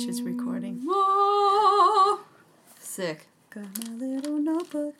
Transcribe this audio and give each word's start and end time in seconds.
Twitch 0.00 0.08
is 0.08 0.22
recording. 0.22 0.80
Whoa! 0.86 2.20
Sick. 2.78 3.26
Got 3.50 3.64
my 3.84 3.92
little 4.06 4.38
notebook. 4.38 4.94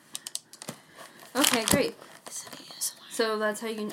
Okay, 1.34 1.64
great. 1.64 1.94
It's 2.26 2.44
an 2.46 2.52
ASMR. 2.52 3.10
So 3.10 3.38
that's 3.38 3.62
how 3.62 3.68
you 3.68 3.92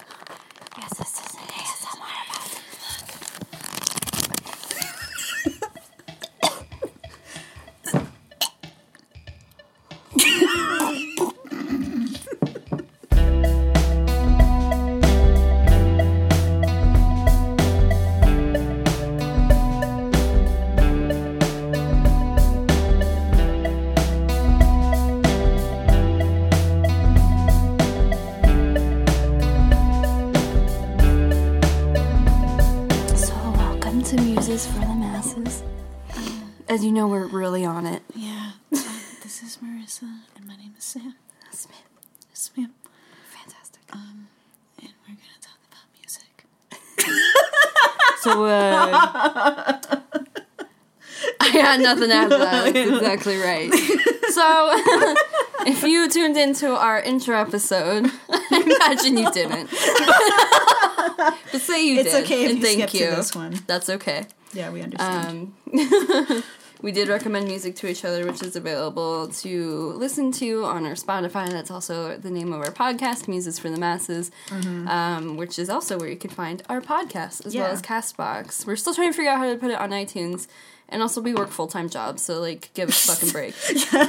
So, 48.27 48.45
uh. 48.45 49.79
I 51.39 51.47
had 51.49 51.79
nothing 51.81 52.11
after 52.11 52.37
that. 52.37 52.73
That's 52.73 52.89
exactly 52.89 53.37
right. 53.37 53.71
So, 53.73 55.15
if 55.65 55.83
you 55.83 56.09
tuned 56.09 56.35
into 56.37 56.69
our 56.75 56.99
intro 56.99 57.35
episode, 57.39 58.11
I 58.29 58.63
imagine 58.65 59.17
you 59.17 59.31
didn't. 59.31 59.69
but 61.51 61.61
say 61.61 61.85
you 61.87 61.99
It's 62.01 62.11
did. 62.11 62.23
okay 62.25 62.43
if 62.45 62.49
and 62.51 62.59
you 62.59 62.65
thank 62.65 62.79
skip 62.79 62.89
to 62.91 62.97
you. 62.97 63.09
this 63.11 63.35
one. 63.35 63.57
That's 63.67 63.89
okay. 63.89 64.25
Yeah, 64.53 64.71
we 64.71 64.81
understand. 64.81 65.53
Um, 65.73 66.43
we 66.81 66.91
did 66.91 67.07
recommend 67.07 67.47
music 67.47 67.75
to 67.77 67.87
each 67.87 68.05
other, 68.05 68.25
which 68.25 68.41
is 68.43 68.55
available 68.55 69.27
to 69.29 69.93
listen 69.97 70.31
to 70.33 70.63
on 70.65 70.85
our 70.85 70.93
Spotify. 70.93 71.49
That's 71.49 71.71
also 71.71 72.17
the 72.17 72.29
name 72.29 72.53
of 72.53 72.61
our 72.61 72.71
podcast, 72.71 73.27
Muses 73.27 73.57
for 73.59 73.69
the 73.69 73.77
Masses, 73.77 74.31
um, 74.51 75.37
which 75.37 75.57
is 75.57 75.69
also 75.69 75.97
where 75.99 76.09
you 76.09 76.15
can 76.17 76.29
find 76.29 76.61
our 76.69 76.81
podcast 76.81 77.45
as 77.45 77.55
well 77.55 77.67
Yeah. 77.67 77.71
as 77.73 77.81
Castbox. 77.81 78.65
We're 78.65 78.75
still 78.75 78.93
trying 78.93 79.11
to 79.11 79.17
figure 79.17 79.31
out 79.31 79.39
how 79.39 79.51
to 79.51 79.57
put 79.57 79.71
it 79.71 79.79
on 79.79 79.89
iTunes. 79.89 80.47
And 80.89 81.01
also, 81.01 81.19
we 81.21 81.33
work 81.33 81.49
full 81.49 81.67
time 81.67 81.89
jobs, 81.89 82.21
so 82.21 82.39
like, 82.39 82.73
give 82.73 82.89
us 82.89 83.07
a 83.07 83.11
fucking 83.15 83.31
break. 83.31 83.53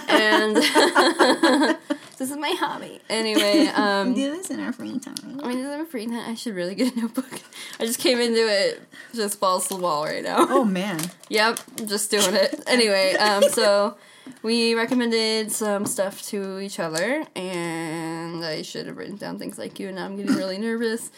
and 0.09 0.57
this 2.19 2.31
is 2.31 2.37
my 2.37 2.51
hobby. 2.59 3.01
Anyway, 3.11 3.67
um, 3.75 4.15
Do 4.15 4.31
this 4.31 4.51
in 4.51 4.61
our 4.61 4.73
free 4.73 4.99
time. 4.99 5.41
I 5.43 5.49
mean, 5.49 5.67
I 5.67 5.71
have 5.73 5.81
a 5.81 5.85
free 5.87 6.07
time. 6.07 6.31
I 6.31 6.35
should 6.35 6.55
really 6.55 6.75
get 6.75 6.95
a 6.95 7.01
notebook. 7.01 7.41
I 7.81 7.87
just 7.87 7.99
came 7.99 8.21
into 8.21 8.47
it 8.47 8.81
just 9.15 9.41
balls 9.41 9.69
to 9.69 9.75
the 9.75 9.81
wall 9.81 10.05
right 10.05 10.23
now. 10.23 10.47
Oh 10.49 10.65
man. 10.65 11.01
Yep, 11.29 11.59
just 11.87 12.11
doing 12.11 12.35
it. 12.35 12.63
Anyway, 12.67 13.15
um, 13.15 13.43
so 13.51 13.97
we 14.43 14.75
recommended 14.75 15.51
some 15.51 15.87
stuff 15.87 16.23
to 16.27 16.61
each 16.61 16.79
other, 16.79 17.25
and 17.35 18.45
I 18.45 18.63
should 18.63 18.87
have 18.87 18.97
written 18.97 19.17
down 19.17 19.39
things 19.39 19.59
like 19.59 19.81
you, 19.81 19.89
and 19.89 19.97
now 19.97 20.05
I'm 20.05 20.17
getting 20.17 20.35
really 20.37 20.59
nervous. 20.59 21.11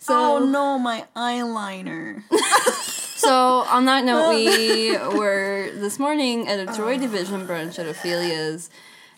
So, 0.00 0.14
oh 0.36 0.38
no, 0.44 0.78
my 0.78 1.04
eyeliner. 1.16 2.22
so 3.24 3.64
on 3.70 3.86
that 3.86 4.04
note, 4.04 4.30
we 4.30 4.96
were 5.18 5.70
this 5.74 5.98
morning 5.98 6.46
at 6.48 6.58
a 6.60 6.66
Joy 6.76 6.96
uh. 6.96 6.98
Division 6.98 7.46
brunch 7.46 7.78
at 7.78 7.86
Ophelia's. 7.86 8.70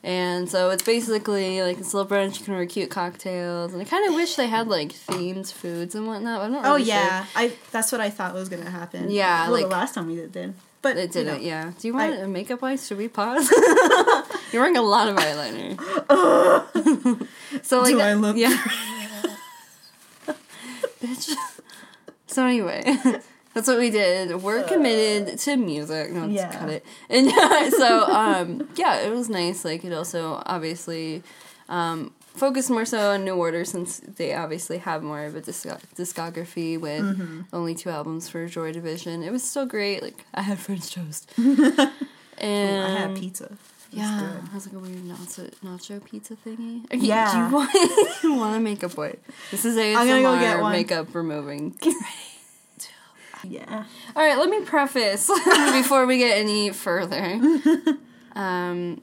And 0.03 0.49
so 0.49 0.71
it's 0.71 0.85
basically 0.85 1.63
like 1.63 1.79
this 1.79 1.93
little 1.93 2.09
brunch. 2.09 2.39
You 2.39 2.45
can 2.45 2.55
order 2.55 2.67
cute 2.67 2.91
cocktails, 2.91 3.73
and 3.73 3.83
I 3.83 3.85
kind 3.85 4.09
of 4.09 4.15
wish 4.15 4.37
they 4.37 4.47
had 4.47 4.69
like 4.69 4.91
themed 4.93 5.53
foods 5.53 5.97
and 5.97 6.07
whatnot. 6.07 6.39
But 6.41 6.45
I'm 6.45 6.53
not 6.53 6.65
Oh 6.65 6.75
really 6.75 6.85
sure. 6.85 6.95
yeah, 6.95 7.27
I. 7.35 7.53
That's 7.73 7.91
what 7.91 8.01
I 8.01 8.11
thought 8.11 8.33
was 8.33 8.49
gonna 8.49 8.71
happen. 8.71 9.11
Yeah, 9.11 9.45
well, 9.45 9.53
like- 9.53 9.65
the 9.65 9.71
last 9.71 9.95
time 9.95 10.07
we 10.07 10.15
did, 10.15 10.31
did. 10.31 10.55
but 10.81 10.97
It 10.97 11.11
didn't, 11.11 11.39
know. 11.43 11.49
yeah. 11.49 11.73
Do 11.81 11.89
you 11.89 11.95
want 11.95 12.13
I- 12.13 12.17
a 12.19 12.29
makeup 12.29 12.63
wise? 12.63 12.87
Should 12.87 12.99
we 12.99 13.09
pause? 13.09 13.51
You're 14.53 14.63
wearing 14.63 14.77
a 14.77 14.83
lot 14.83 15.09
of 15.09 15.17
eyeliner. 15.17 15.77
so 17.65 17.81
like, 17.81 17.95
Do 17.95 18.01
I 18.01 18.13
look- 18.15 18.37
Yeah, 18.37 18.57
bitch. 21.03 21.35
So 22.29 22.45
anyway, 22.47 22.97
that's 23.57 23.67
what 23.69 23.79
we 23.79 23.89
did. 23.91 24.43
We're 24.43 24.63
committed 24.65 25.39
to 25.41 25.57
music. 25.57 26.13
No, 26.13 26.21
let's 26.27 26.33
Yeah. 26.35 26.53
cut 26.53 26.69
it. 26.71 26.85
And 27.11 27.31
so 27.73 28.05
um, 28.13 28.69
yeah, 28.77 29.01
it 29.01 29.11
was 29.11 29.29
nice. 29.29 29.65
Like 29.65 29.83
it 29.85 29.93
also 29.93 30.41
obviously. 30.47 31.23
Um, 31.69 32.13
focused 32.37 32.69
more 32.71 32.85
so 32.85 33.11
on 33.13 33.25
New 33.25 33.35
Order 33.35 33.65
since 33.65 33.99
they 34.01 34.35
obviously 34.35 34.79
have 34.79 35.03
more 35.03 35.25
of 35.25 35.35
a 35.35 35.41
disco- 35.41 35.79
discography 35.97 36.79
with 36.79 37.03
Mm-hmm. 37.03 37.41
only 37.53 37.75
two 37.75 37.89
albums 37.91 38.29
for 38.29 38.47
Joy 38.47 38.73
Division. 38.73 39.23
It 39.25 39.33
was 39.33 39.43
still 39.43 39.67
great. 39.67 40.01
Like 40.03 40.25
I 40.35 40.43
had 40.43 40.59
French 40.61 40.95
toast, 40.95 41.33
and 42.39 42.85
I 42.85 42.91
had 43.01 43.17
pizza. 43.17 43.57
Yeah, 43.91 44.21
good. 44.21 44.49
it 44.49 44.55
was 44.55 44.67
like 44.67 44.77
a 44.77 44.79
weird 44.79 45.03
nacho, 45.05 45.51
nacho 45.65 46.05
pizza 46.05 46.37
thingy. 46.47 46.87
Yeah. 46.93 47.33
do 47.33 47.39
you 47.39 47.55
want, 47.55 48.23
you 48.23 48.35
want 48.35 48.57
a 48.57 48.61
makeup 48.61 48.97
wipe? 48.97 49.25
This 49.51 49.65
is 49.65 49.77
ASMR 49.77 49.97
I'm 49.97 50.07
gonna 50.07 50.23
go 50.23 50.39
get 50.39 50.61
one. 50.61 50.73
makeup 50.73 51.15
removing. 51.15 51.77
Yeah. 53.45 53.85
All 54.15 54.23
right, 54.27 54.39
let 54.39 54.49
me 54.49 54.61
preface 54.63 55.27
before 55.73 56.07
we 56.07 56.19
get 56.19 56.39
any 56.39 56.71
further. 56.71 57.41
Um, 58.37 59.01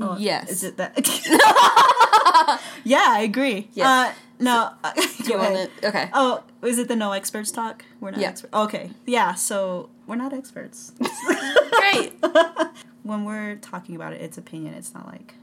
Oh, 0.00 0.16
yes. 0.18 0.50
Is 0.50 0.64
it 0.64 0.76
that? 0.76 0.96
yeah, 2.84 3.06
I 3.08 3.20
agree. 3.22 3.68
Yeah. 3.74 3.88
Uh, 3.90 4.12
no. 4.38 4.70
do 5.22 5.32
you 5.32 5.38
want 5.38 5.54
it? 5.56 5.70
Okay. 5.82 6.10
Oh, 6.12 6.44
is 6.62 6.78
it 6.78 6.86
the 6.88 6.94
no 6.96 7.10
experts 7.12 7.50
talk? 7.50 7.84
We're 8.00 8.10
not 8.12 8.20
Yeah. 8.20 8.28
experts. 8.28 8.54
Okay. 8.54 8.90
Yeah, 9.06 9.34
so 9.34 9.90
we're 10.06 10.14
not 10.16 10.32
experts. 10.32 10.92
Great. 11.72 12.12
when 13.02 13.24
we're 13.24 13.56
talking 13.56 13.96
about 13.96 14.12
it, 14.12 14.20
it's 14.20 14.38
opinion. 14.38 14.74
It's 14.74 14.94
not 14.94 15.06
like. 15.06 15.34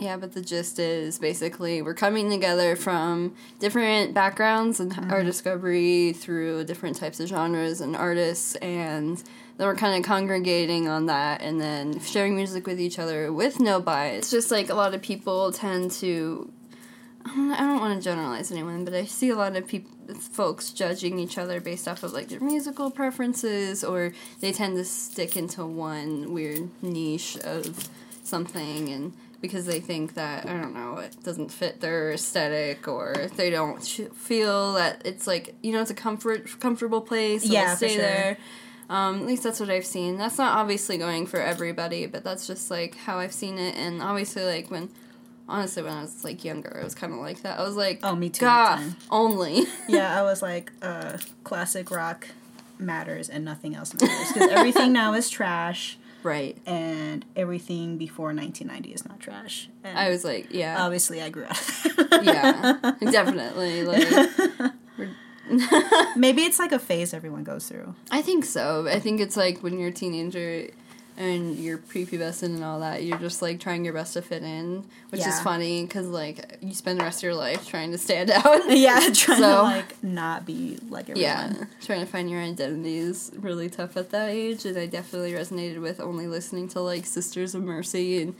Yeah, 0.00 0.16
but 0.16 0.32
the 0.32 0.40
gist 0.42 0.78
is 0.78 1.18
basically 1.18 1.82
we're 1.82 1.94
coming 1.94 2.30
together 2.30 2.76
from 2.76 3.34
different 3.58 4.14
backgrounds 4.14 4.78
and 4.78 4.92
uh-huh. 4.92 5.06
our 5.10 5.24
discovery 5.24 6.12
through 6.12 6.64
different 6.64 6.96
types 6.96 7.18
of 7.18 7.28
genres 7.28 7.80
and 7.80 7.96
artists, 7.96 8.54
and 8.56 9.16
then 9.56 9.66
we're 9.66 9.74
kind 9.74 9.98
of 9.98 10.06
congregating 10.06 10.86
on 10.86 11.06
that 11.06 11.42
and 11.42 11.60
then 11.60 11.98
sharing 12.00 12.36
music 12.36 12.66
with 12.66 12.80
each 12.80 12.98
other 12.98 13.32
with 13.32 13.58
no 13.58 13.80
bias. 13.80 14.18
It's 14.18 14.30
just 14.30 14.50
like 14.52 14.68
a 14.68 14.74
lot 14.74 14.94
of 14.94 15.02
people 15.02 15.50
tend 15.52 15.90
to. 15.92 16.52
Um, 17.24 17.50
I 17.52 17.56
don't- 17.56 17.60
I 17.60 17.66
don't 17.66 17.80
want 17.80 18.00
to 18.00 18.04
generalize 18.04 18.52
anyone, 18.52 18.84
but 18.84 18.94
I 18.94 19.04
see 19.04 19.30
a 19.30 19.36
lot 19.36 19.56
of 19.56 19.66
people, 19.66 19.90
folks 20.14 20.70
judging 20.70 21.18
each 21.18 21.36
other 21.36 21.60
based 21.60 21.88
off 21.88 22.02
of 22.04 22.12
like 22.12 22.28
their 22.28 22.40
musical 22.40 22.90
preferences, 22.90 23.82
or 23.82 24.12
they 24.40 24.52
tend 24.52 24.76
to 24.76 24.84
stick 24.84 25.36
into 25.36 25.66
one 25.66 26.32
weird 26.32 26.70
niche 26.82 27.36
of 27.38 27.88
something, 28.22 28.88
and 28.88 29.12
because 29.40 29.66
they 29.66 29.80
think 29.80 30.14
that 30.14 30.46
I 30.46 30.52
don't 30.60 30.74
know 30.74 30.96
it 30.98 31.16
doesn't 31.22 31.50
fit 31.52 31.80
their 31.80 32.12
aesthetic, 32.12 32.88
or 32.88 33.14
they 33.36 33.50
don't 33.50 33.84
sh- 33.84 34.00
feel 34.14 34.74
that 34.74 35.02
it's 35.04 35.26
like 35.26 35.54
you 35.62 35.72
know 35.72 35.80
it's 35.80 35.90
a 35.90 35.94
comfort 35.94 36.58
comfortable 36.60 37.00
place, 37.00 37.44
so 37.44 37.52
Yeah, 37.52 37.74
stay 37.76 37.88
sure. 37.94 38.02
there. 38.02 38.38
Um, 38.90 39.20
at 39.20 39.26
least 39.26 39.42
that's 39.42 39.60
what 39.60 39.68
I've 39.68 39.84
seen. 39.84 40.16
That's 40.16 40.38
not 40.38 40.56
obviously 40.56 40.96
going 40.96 41.26
for 41.26 41.38
everybody, 41.40 42.06
but 42.06 42.24
that's 42.24 42.46
just 42.46 42.70
like 42.70 42.94
how 42.96 43.18
I've 43.18 43.34
seen 43.34 43.58
it. 43.58 43.76
And 43.76 44.00
obviously, 44.02 44.44
like 44.44 44.70
when, 44.70 44.88
honestly, 45.46 45.82
when 45.82 45.92
I 45.92 46.00
was 46.00 46.24
like 46.24 46.42
younger, 46.42 46.78
I 46.80 46.84
was 46.84 46.94
kind 46.94 47.12
of 47.12 47.18
like 47.18 47.42
that. 47.42 47.58
I 47.60 47.62
was 47.64 47.76
like, 47.76 48.00
Oh, 48.02 48.16
me 48.16 48.30
too, 48.30 48.46
goth 48.46 48.94
only. 49.10 49.64
Yeah, 49.88 50.18
I 50.18 50.22
was 50.22 50.40
like, 50.40 50.72
uh, 50.80 51.18
classic 51.44 51.90
rock 51.90 52.28
matters 52.78 53.28
and 53.28 53.44
nothing 53.44 53.74
else 53.74 53.92
matters 53.92 54.32
because 54.32 54.48
everything 54.52 54.92
now 54.94 55.12
is 55.12 55.28
trash 55.28 55.98
right. 56.22 56.56
and 56.66 57.24
everything 57.36 57.98
before 57.98 58.34
1990 58.34 58.92
is 58.94 59.06
not 59.06 59.20
trash. 59.20 59.68
And 59.84 59.98
I 59.98 60.10
was 60.10 60.24
like, 60.24 60.52
yeah, 60.52 60.82
obviously 60.82 61.22
I 61.22 61.30
grew 61.30 61.44
up. 61.44 61.56
yeah, 62.22 62.94
definitely. 63.10 63.84
Like, 63.84 64.08
Maybe 66.16 66.42
it's 66.42 66.58
like 66.58 66.72
a 66.72 66.78
phase 66.78 67.14
everyone 67.14 67.44
goes 67.44 67.68
through. 67.68 67.94
I 68.10 68.22
think 68.22 68.44
so. 68.44 68.86
I 68.86 69.00
think 69.00 69.20
it's 69.20 69.36
like 69.36 69.62
when 69.62 69.78
you're 69.78 69.88
a 69.88 69.92
teenager 69.92 70.68
and 71.18 71.56
you're 71.56 71.78
prepubescent 71.78 72.54
and 72.54 72.62
all 72.62 72.78
that, 72.78 73.02
you're 73.02 73.18
just 73.18 73.42
like 73.42 73.58
trying 73.58 73.84
your 73.84 73.92
best 73.92 74.14
to 74.14 74.22
fit 74.22 74.44
in, 74.44 74.84
which 75.10 75.26
is 75.26 75.40
funny 75.40 75.82
because 75.82 76.06
like 76.06 76.58
you 76.62 76.72
spend 76.72 77.00
the 77.00 77.04
rest 77.04 77.18
of 77.18 77.24
your 77.24 77.34
life 77.34 77.66
trying 77.66 77.90
to 77.90 77.98
stand 77.98 78.30
out. 78.34 78.60
Yeah, 78.68 79.10
trying 79.12 79.40
to 79.40 79.62
like 79.62 80.02
not 80.04 80.46
be 80.46 80.78
like 80.88 81.10
everyone. 81.10 81.20
Yeah, 81.20 81.64
trying 81.82 82.00
to 82.00 82.06
find 82.06 82.30
your 82.30 82.40
identity 82.40 82.98
is 82.98 83.32
really 83.36 83.68
tough 83.68 83.96
at 83.96 84.10
that 84.10 84.28
age, 84.28 84.64
and 84.64 84.78
I 84.78 84.86
definitely 84.86 85.32
resonated 85.32 85.82
with 85.82 85.98
only 85.98 86.28
listening 86.28 86.68
to 86.68 86.80
like 86.80 87.04
Sisters 87.04 87.56
of 87.56 87.64
Mercy 87.64 88.22
and 88.22 88.36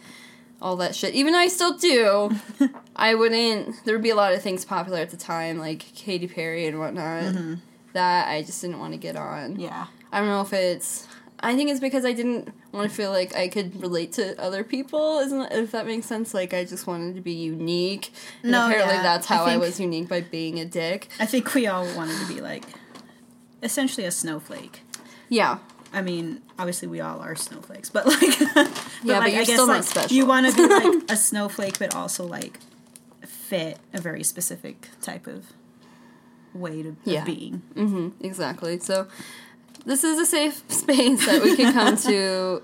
all 0.63 0.77
that 0.77 0.95
shit. 0.95 1.15
Even 1.15 1.33
though 1.33 1.41
I 1.41 1.49
still 1.49 1.77
do, 1.77 2.31
I 2.97 3.17
wouldn't. 3.17 3.85
There 3.85 3.95
would 3.95 4.03
be 4.03 4.11
a 4.11 4.17
lot 4.17 4.33
of 4.33 4.43
things 4.43 4.65
popular 4.65 5.01
at 5.01 5.11
the 5.11 5.17
time, 5.17 5.59
like 5.59 5.81
Katy 5.97 6.29
Perry 6.29 6.67
and 6.67 6.79
whatnot, 6.79 7.25
mm-hmm. 7.25 7.55
that 7.95 8.29
I 8.29 8.43
just 8.43 8.61
didn't 8.63 8.79
want 8.79 8.93
to 8.93 8.99
get 8.99 9.17
on. 9.17 9.59
Yeah. 9.59 9.87
I 10.13 10.21
don't 10.21 10.29
know 10.29 10.43
if 10.43 10.53
it's. 10.53 11.09
I 11.41 11.55
think 11.55 11.71
it's 11.71 11.81
because 11.81 12.05
I 12.05 12.13
didn't 12.13 12.53
want 12.73 12.91
to 12.91 12.95
feel 12.95 13.11
like 13.13 13.35
I 13.37 13.49
could 13.49 13.81
relate 13.81 14.13
to 14.15 14.41
other 14.41 14.65
people. 14.65 15.21
Isn't 15.21 15.53
if 15.53 15.71
that 15.71 15.87
makes 15.87 16.07
sense? 16.07 16.35
Like 16.35 16.53
I 16.53 16.65
just 16.65 16.87
wanted 16.87 17.15
to 17.15 17.21
be 17.21 17.33
unique. 17.33 18.13
And 18.43 18.53
No, 18.53 18.67
apparently 18.67 18.97
yeah. 18.97 19.03
that's 19.03 19.27
how 19.27 19.45
I, 19.45 19.51
think- 19.51 19.63
was 19.63 19.79
unique 19.79 20.09
by 20.09 20.21
being 20.21 20.59
a 20.59 20.65
dick. 20.65 21.09
I 21.21 21.27
think 21.27 21.55
we 21.55 21.67
all 21.69 21.85
wanted 21.95 22.19
to 22.19 22.27
be 22.35 22.41
like 22.41 22.65
essentially 23.63 24.07
a 24.07 24.11
snowflake. 24.11 24.83
Yeah. 25.29 25.59
I 25.93 26.03
mean, 26.03 26.43
obviously 26.59 26.89
we 26.89 27.01
all 27.01 27.21
are 27.21 27.35
snowflakes, 27.35 27.89
but 27.89 28.05
like, 28.07 28.21
but 28.55 28.69
Yeah, 29.05 29.21
but 29.21 29.31
you're 29.33 29.41
I 29.43 29.45
guess 29.45 29.47
still 29.53 29.67
not 29.67 29.75
like 29.77 29.85
special. 29.85 30.17
you 30.17 30.27
want 30.27 30.47
to 30.51 30.55
be 30.57 30.67
like 30.67 31.05
a 31.11 31.17
snowflake, 31.17 31.79
but 31.79 31.95
also 31.95 32.27
like 32.27 32.59
fit 33.27 33.79
a 33.95 34.01
very 34.01 34.23
specific 34.25 34.89
type 35.01 35.27
of 35.27 35.47
way 36.53 36.83
to 36.83 36.97
Yeah. 37.05 37.21
of 37.21 37.27
being. 37.27 37.63
hmm 37.75 38.09
exactly. 38.21 38.79
So 38.81 39.07
this 39.85 40.05
is 40.05 40.19
a 40.19 40.27
safe 40.27 40.63
space 40.69 41.25
that 41.27 41.43
we 41.43 41.57
can 41.57 41.73
come 41.73 41.97
to 41.97 42.63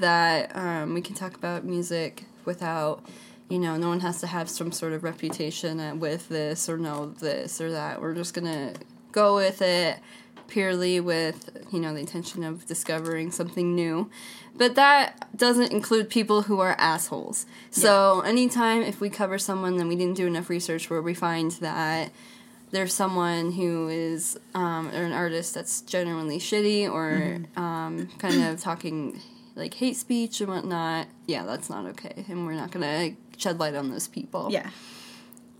that 0.00 0.54
um, 0.56 0.94
we 0.94 1.00
can 1.02 1.14
talk 1.14 1.34
about 1.34 1.64
music 1.64 2.24
without 2.44 3.04
you 3.48 3.58
know 3.58 3.76
no 3.76 3.88
one 3.88 4.00
has 4.00 4.20
to 4.20 4.26
have 4.26 4.48
some 4.48 4.72
sort 4.72 4.92
of 4.92 5.04
reputation 5.04 6.00
with 6.00 6.28
this 6.28 6.68
or 6.68 6.78
know 6.78 7.06
this 7.20 7.60
or 7.60 7.70
that. 7.72 8.00
We're 8.00 8.14
just 8.14 8.34
gonna 8.34 8.74
go 9.12 9.34
with 9.36 9.60
it 9.60 9.98
purely 10.48 11.00
with 11.00 11.50
you 11.70 11.80
know 11.80 11.92
the 11.94 12.00
intention 12.00 12.44
of 12.44 12.66
discovering 12.66 13.30
something 13.30 13.74
new. 13.74 14.10
But 14.54 14.74
that 14.74 15.34
doesn't 15.36 15.72
include 15.72 16.10
people 16.10 16.42
who 16.42 16.60
are 16.60 16.74
assholes. 16.78 17.46
So 17.70 18.20
anytime 18.20 18.82
if 18.82 19.00
we 19.00 19.08
cover 19.08 19.38
someone 19.38 19.78
and 19.80 19.88
we 19.88 19.96
didn't 19.96 20.16
do 20.16 20.26
enough 20.26 20.50
research 20.50 20.90
where 20.90 21.00
we 21.00 21.14
find 21.14 21.52
that 21.52 22.12
there's 22.72 22.92
someone 22.92 23.52
who 23.52 23.88
is 23.88 24.38
um, 24.54 24.88
or 24.88 25.04
an 25.04 25.12
artist 25.12 25.54
that's 25.54 25.82
genuinely 25.82 26.38
shitty 26.38 26.90
or 26.90 27.42
um, 27.60 28.08
kind 28.18 28.42
of 28.42 28.60
talking 28.60 29.20
like 29.54 29.74
hate 29.74 29.96
speech 29.96 30.40
and 30.40 30.50
whatnot, 30.50 31.06
yeah, 31.26 31.44
that's 31.44 31.70
not 31.70 31.86
okay, 31.86 32.24
and 32.28 32.46
we're 32.46 32.54
not 32.54 32.70
gonna 32.70 33.10
shed 33.36 33.60
light 33.60 33.74
on 33.74 33.90
those 33.90 34.08
people. 34.08 34.48
Yeah. 34.50 34.70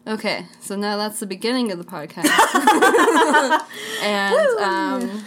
Okay, 0.06 0.47
so 0.61 0.75
now 0.75 0.97
that's 0.97 1.20
the 1.20 1.26
beginning 1.26 1.70
of 1.70 1.79
the 1.79 1.85
podcast, 1.85 2.26
and 4.03 4.58
um, 4.58 5.25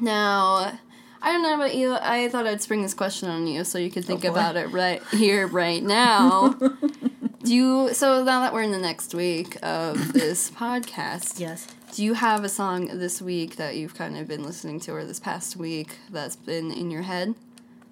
now. 0.00 0.78
I 1.20 1.32
don't 1.32 1.42
know 1.42 1.56
about 1.56 1.74
you. 1.74 1.96
I 2.00 2.28
thought 2.28 2.46
I'd 2.46 2.62
spring 2.62 2.82
this 2.82 2.94
question 2.94 3.28
on 3.28 3.48
you 3.48 3.64
so 3.64 3.76
you 3.76 3.90
could 3.90 4.04
think 4.04 4.22
boy. 4.22 4.28
about 4.28 4.54
it 4.54 4.70
right 4.70 5.02
here, 5.10 5.48
right 5.48 5.82
now. 5.82 6.56
Do 7.48 7.54
you? 7.54 7.94
So 7.94 8.22
now 8.24 8.42
that 8.42 8.52
we're 8.52 8.60
in 8.60 8.72
the 8.72 8.78
next 8.78 9.14
week 9.14 9.56
of 9.62 10.12
this 10.12 10.50
podcast, 10.50 11.40
Yes. 11.40 11.66
do 11.94 12.04
you 12.04 12.12
have 12.12 12.44
a 12.44 12.48
song 12.50 12.98
this 12.98 13.22
week 13.22 13.56
that 13.56 13.74
you've 13.74 13.94
kind 13.94 14.18
of 14.18 14.28
been 14.28 14.42
listening 14.44 14.80
to, 14.80 14.92
or 14.92 15.02
this 15.06 15.18
past 15.18 15.56
week 15.56 15.96
that's 16.10 16.36
been 16.36 16.70
in 16.70 16.90
your 16.90 17.00
head? 17.02 17.34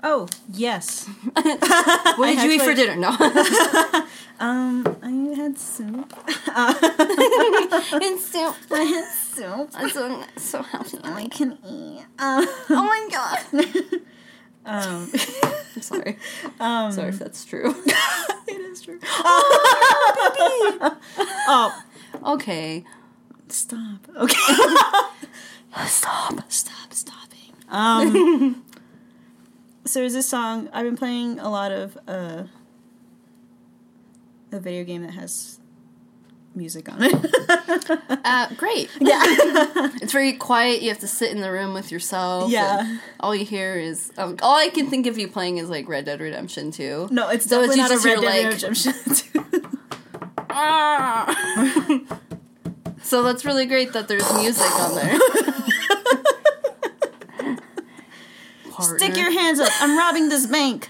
Oh 0.03 0.29
yes. 0.53 1.09
What 1.35 2.27
did 2.35 2.43
you 2.43 2.51
eat 2.51 2.61
for 2.61 2.75
dinner? 2.75 2.97
No, 2.97 3.09
Um, 4.39 4.87
I 5.03 5.35
had 5.35 5.59
soup. 5.59 6.13
it's 7.99 8.27
so, 8.27 8.55
I 8.71 8.83
had 8.83 9.11
soup. 9.11 9.71
I'm 9.75 9.89
so, 9.89 10.23
so 10.37 10.63
healthy. 10.63 10.99
I 11.03 11.29
can 11.29 11.57
eat. 11.67 12.05
Um, 12.19 12.47
Oh 12.69 12.85
my 12.85 13.09
god! 13.11 14.01
Um, 14.67 15.11
I'm 15.77 15.83
sorry. 15.83 16.19
um, 16.61 16.93
Sorry 16.93 17.09
if 17.09 17.19
that's 17.19 17.45
true. 17.45 17.75
it 18.49 18.61
is 18.61 18.83
true. 18.83 18.99
oh, 21.49 21.83
Okay. 22.25 22.85
stop. 23.49 24.09
Okay. 24.17 24.35
Stop. 25.87 26.51
stop 26.51 26.93
stopping. 26.93 27.53
Um, 27.69 28.65
so 29.85 30.01
there's 30.01 30.15
this 30.15 30.29
song 30.29 30.69
I've 30.73 30.85
been 30.85 30.97
playing 30.97 31.39
a 31.39 31.51
lot 31.51 31.71
of 31.73 31.99
uh, 32.09 32.45
a 34.53 34.59
video 34.61 34.85
game 34.85 35.03
that 35.03 35.13
has 35.13 35.59
music 36.57 36.89
on 36.93 36.99
it. 37.03 37.15
Uh, 38.29 38.49
great. 38.57 38.91
yeah. 39.01 39.23
It's 40.03 40.13
very 40.13 40.33
quiet. 40.33 40.83
You 40.83 40.89
have 40.89 40.99
to 41.01 41.07
sit 41.07 41.31
in 41.31 41.41
the 41.41 41.51
room 41.53 41.73
with 41.75 41.93
yourself. 41.93 42.51
Yeah. 42.51 42.81
and 42.81 43.01
All 43.21 43.35
you 43.37 43.45
hear 43.45 43.77
is 43.77 44.11
um, 44.19 44.37
all 44.43 44.57
I 44.57 44.69
can 44.69 44.89
think 44.91 45.07
of 45.07 45.17
you 45.17 45.29
playing 45.29 45.59
is 45.59 45.71
like 45.71 45.89
Red 45.89 46.07
Dead 46.07 46.21
Redemption 46.21 46.73
2. 46.73 47.09
No, 47.13 47.29
it's 47.29 47.49
So 47.49 47.63
it's 47.63 47.77
definitely 47.77 47.77
not 47.77 47.91
a 47.93 47.99
Red 47.99 48.21
Dead 48.21 48.45
like- 48.45 48.55
Redemption. 48.55 48.95
Ah. 50.51 51.27
so 53.03 53.23
that's 53.23 53.45
really 53.45 53.67
great 53.67 53.93
that 53.93 54.09
there's 54.09 54.31
music 54.35 54.71
on 54.81 54.95
there. 54.97 55.19
Stick 58.81 59.17
your 59.17 59.31
hands 59.31 59.61
up. 59.61 59.71
I'm 59.81 59.97
robbing 59.97 60.29
this 60.29 60.47
bank. 60.47 60.89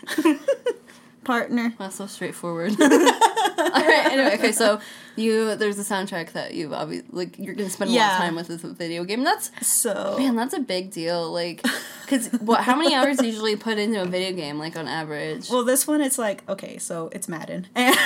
Partner. 1.25 1.75
That's 1.79 1.97
so 1.97 2.07
straightforward. 2.07 2.73
All 2.81 2.89
right. 2.89 4.07
Anyway, 4.11 4.35
okay. 4.35 4.53
So 4.53 4.81
you 5.17 5.57
there's 5.57 5.79
a 5.79 5.83
soundtrack 5.83 6.33
that 6.33 6.55
you've 6.55 6.73
obviously 6.73 7.09
like 7.11 7.39
you're 7.39 7.55
gonna 7.55 7.71
spend 7.71 7.91
a 7.91 7.95
lot 7.95 8.13
of 8.13 8.17
time 8.19 8.37
with 8.37 8.51
as 8.51 8.65
a 8.65 8.73
video 8.73 9.05
game. 9.05 9.25
That's 9.25 9.51
So 9.67 10.17
man, 10.19 10.37
that's 10.37 10.55
a 10.55 10.61
big 10.61 10.91
deal. 10.91 11.31
Like, 11.33 11.63
because 12.03 12.29
what? 12.41 12.61
How 12.61 12.77
many 12.77 12.95
hours 12.95 13.19
do 13.19 13.27
you 13.27 13.33
usually 13.33 13.57
put 13.57 13.79
into 13.79 14.01
a 14.03 14.07
video 14.07 14.33
game? 14.37 14.59
Like 14.59 14.77
on 14.77 14.89
average? 14.89 15.49
well, 15.51 15.65
this 15.65 15.87
one 15.87 16.01
it's 16.01 16.19
like 16.19 16.49
okay, 16.49 16.79
so 16.79 17.09
it's 17.13 17.29
Madden. 17.29 17.67
Mad. 17.77 17.97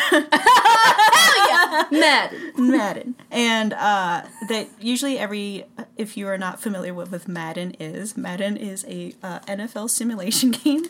Madden, 1.91 2.53
Madden. 2.57 3.15
and 3.31 3.73
uh, 3.73 4.23
that 4.49 4.69
usually 4.81 5.19
every 5.19 5.65
if 5.97 6.17
you 6.17 6.29
are 6.29 6.39
not 6.39 6.61
familiar 6.61 6.95
with 6.95 7.11
with 7.11 7.29
Madden 7.29 7.73
is 7.81 8.17
Madden 8.17 8.57
is 8.57 8.85
a 8.89 9.15
uh, 9.23 9.41
NFL 9.41 9.91
simulation 9.91 10.51
game 10.63 10.85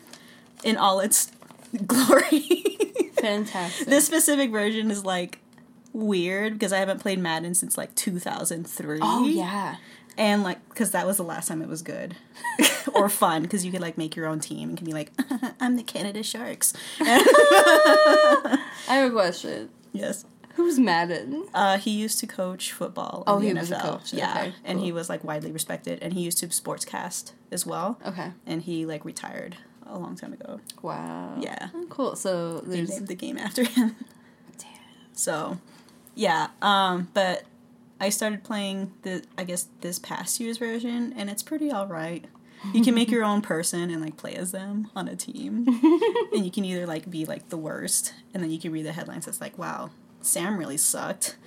in 0.65 0.77
all 0.77 1.01
its 1.01 1.31
glory. 1.87 2.41
Fantastic. 3.21 3.87
this 3.87 4.07
specific 4.07 4.51
version 4.51 4.91
is 4.91 5.05
like 5.05 5.39
weird 5.93 6.53
because 6.55 6.73
I 6.73 6.79
haven't 6.79 7.01
played 7.01 7.19
Madden 7.19 7.55
since 7.55 7.77
like 7.79 7.95
2003. 7.95 8.99
oh 9.03 9.27
yeah. 9.27 9.77
and 10.19 10.43
like 10.43 10.67
because 10.69 10.91
that 10.93 11.07
was 11.07 11.17
the 11.17 11.23
last 11.25 11.49
time 11.49 11.63
it 11.63 11.69
was 11.69 11.83
good 11.83 12.17
or 12.95 13.09
fun 13.09 13.43
because 13.43 13.65
you 13.65 13.73
could 13.73 13.81
like 13.81 13.97
make 13.99 14.15
your 14.17 14.27
own 14.27 14.41
team 14.41 14.69
and 14.69 14.77
can 14.79 14.85
be 14.85 14.93
like 14.93 15.11
i'm 15.61 15.77
the 15.77 15.83
canada 15.83 16.23
sharks 16.23 16.73
I 17.01 18.59
have 18.89 19.11
a 19.11 19.15
question. 19.15 19.71
yes 19.93 20.25
Who's 20.55 20.79
Madden? 20.79 21.47
uh, 21.55 21.79
he 21.79 21.91
used 21.93 22.19
to 22.21 22.27
coach 22.27 22.73
football 22.73 23.19
in 23.27 23.33
Oh, 23.33 23.39
the 23.41 23.47
he 23.47 23.53
NFL. 23.55 23.61
was 23.61 23.71
a 23.71 23.79
coach. 23.81 24.13
yeah 24.13 24.35
Okay, 24.41 24.55
and 24.65 24.81
he 24.81 24.93
was 24.93 25.09
like 25.09 25.25
widely 25.25 25.53
respected 25.53 26.01
and 26.03 26.13
he 26.13 26.21
used 26.23 26.39
to 26.39 26.49
sportscast 26.49 27.33
as 27.51 27.65
well 27.65 27.99
Okay. 28.07 28.33
and 28.47 28.63
he 28.63 28.85
like 28.87 29.05
retired 29.05 29.57
a 29.87 29.99
long 29.99 30.17
time 30.17 30.33
ago 30.33 30.61
Wow. 30.83 31.37
Yeah. 31.41 31.69
Oh, 31.75 31.87
cool. 31.89 32.15
So 32.17 32.61
they 32.61 32.83
named 32.83 33.09
the 33.09 33.15
game 33.15 33.39
after 33.39 33.65
him 33.65 33.97
Damn. 34.59 34.69
so 35.13 35.59
yeah 36.15 36.49
um 36.63 37.09
but 37.15 37.45
i 38.01 38.09
started 38.09 38.43
playing 38.45 38.93
the 39.03 39.23
i 39.39 39.45
guess 39.45 39.69
this 39.81 39.99
past 39.99 40.41
year's 40.41 40.59
version 40.59 41.13
and 41.17 41.31
it's 41.31 41.43
pretty 41.43 41.71
all 41.71 41.87
right 41.87 42.25
you 42.75 42.83
can 42.83 42.95
make 42.95 43.11
your 43.11 43.25
own 43.25 43.41
person 43.41 43.89
and 43.91 44.03
like 44.03 44.19
play 44.19 44.35
as 44.35 44.53
them 44.53 44.91
on 44.95 45.09
a 45.09 45.17
team. 45.17 45.65
And 46.35 46.45
you 46.45 46.51
can 46.51 46.63
either 46.67 46.87
like 46.87 47.11
be 47.11 47.25
like 47.25 47.49
the 47.49 47.57
worst 47.57 48.13
and 48.35 48.43
then 48.43 48.51
you 48.51 48.59
can 48.59 48.71
read 48.71 48.85
the 48.85 48.93
headlines 48.93 49.25
that's 49.25 49.41
like 49.41 49.57
wow 49.57 49.89
sam 50.21 50.59
really 50.59 50.77
sucked. 50.77 51.37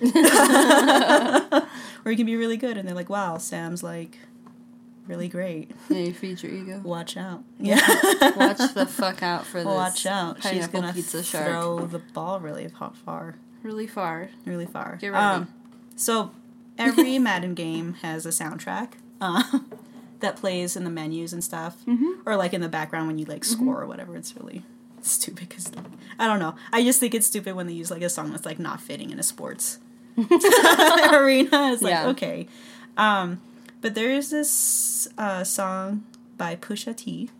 Or 2.04 2.10
you 2.10 2.16
can 2.16 2.26
be 2.26 2.34
really 2.36 2.56
good 2.56 2.76
and 2.76 2.86
they're 2.88 2.96
like 2.96 3.08
wow 3.08 3.38
sam's 3.38 3.82
like 3.84 4.18
really 5.06 5.28
great. 5.28 5.70
Yeah, 5.88 5.98
you 5.98 6.12
feed 6.12 6.42
your 6.42 6.50
ego. 6.52 6.80
watch 6.82 7.16
out. 7.16 7.44
Yeah. 7.60 7.76
Watch 8.36 8.74
the 8.74 8.86
fuck 8.90 9.22
out 9.22 9.46
for 9.46 9.58
this. 9.64 9.66
watch 9.66 10.06
out. 10.06 10.42
She's 10.42 10.66
gonna 10.66 10.92
pizza 10.92 11.22
shark. 11.22 11.46
throw 11.46 11.86
the 11.86 11.98
ball 12.00 12.40
really 12.40 12.66
fa- 12.68 12.92
far 13.04 13.36
really 13.64 13.86
far. 13.88 14.28
really 14.44 14.66
far. 14.66 14.96
Get 15.00 15.08
ready. 15.08 15.24
Um, 15.24 15.48
so 15.96 16.30
every 16.78 17.18
Madden 17.28 17.54
game 17.54 17.94
has 18.02 18.24
a 18.26 18.28
soundtrack 18.30 18.90
uh, 19.20 19.58
that 20.20 20.36
plays 20.36 20.76
in 20.76 20.84
the 20.84 20.90
menus 20.90 21.32
and 21.32 21.42
stuff, 21.42 21.76
Mm-hmm. 21.86 22.28
or 22.28 22.36
like 22.36 22.52
in 22.54 22.60
the 22.60 22.68
background 22.68 23.08
when 23.08 23.18
you 23.18 23.24
like 23.24 23.44
score 23.44 23.82
or 23.82 23.86
whatever. 23.86 24.16
It's 24.16 24.36
really 24.36 24.62
stupid 25.02 25.48
because 25.48 25.72
I 26.18 26.26
don't 26.28 26.38
know. 26.38 26.54
I 26.72 26.84
just 26.84 27.00
think 27.00 27.14
it's 27.14 27.26
stupid 27.26 27.56
when 27.56 27.66
they 27.66 27.72
use 27.72 27.90
like 27.90 28.02
a 28.02 28.08
song 28.08 28.30
that's 28.30 28.46
like 28.46 28.58
not 28.60 28.80
fitting 28.80 29.10
in 29.10 29.18
a 29.18 29.22
sports 29.24 29.78
arena. 31.12 31.72
It's 31.72 31.82
like 31.82 31.90
Yeah. 31.90 32.08
okay, 32.08 32.46
um, 32.96 33.40
but 33.80 33.94
there 33.94 34.10
is 34.10 34.30
this 34.30 35.08
uh, 35.18 35.44
song 35.44 36.04
by 36.36 36.56
Pusha 36.56 36.96
T, 36.96 37.30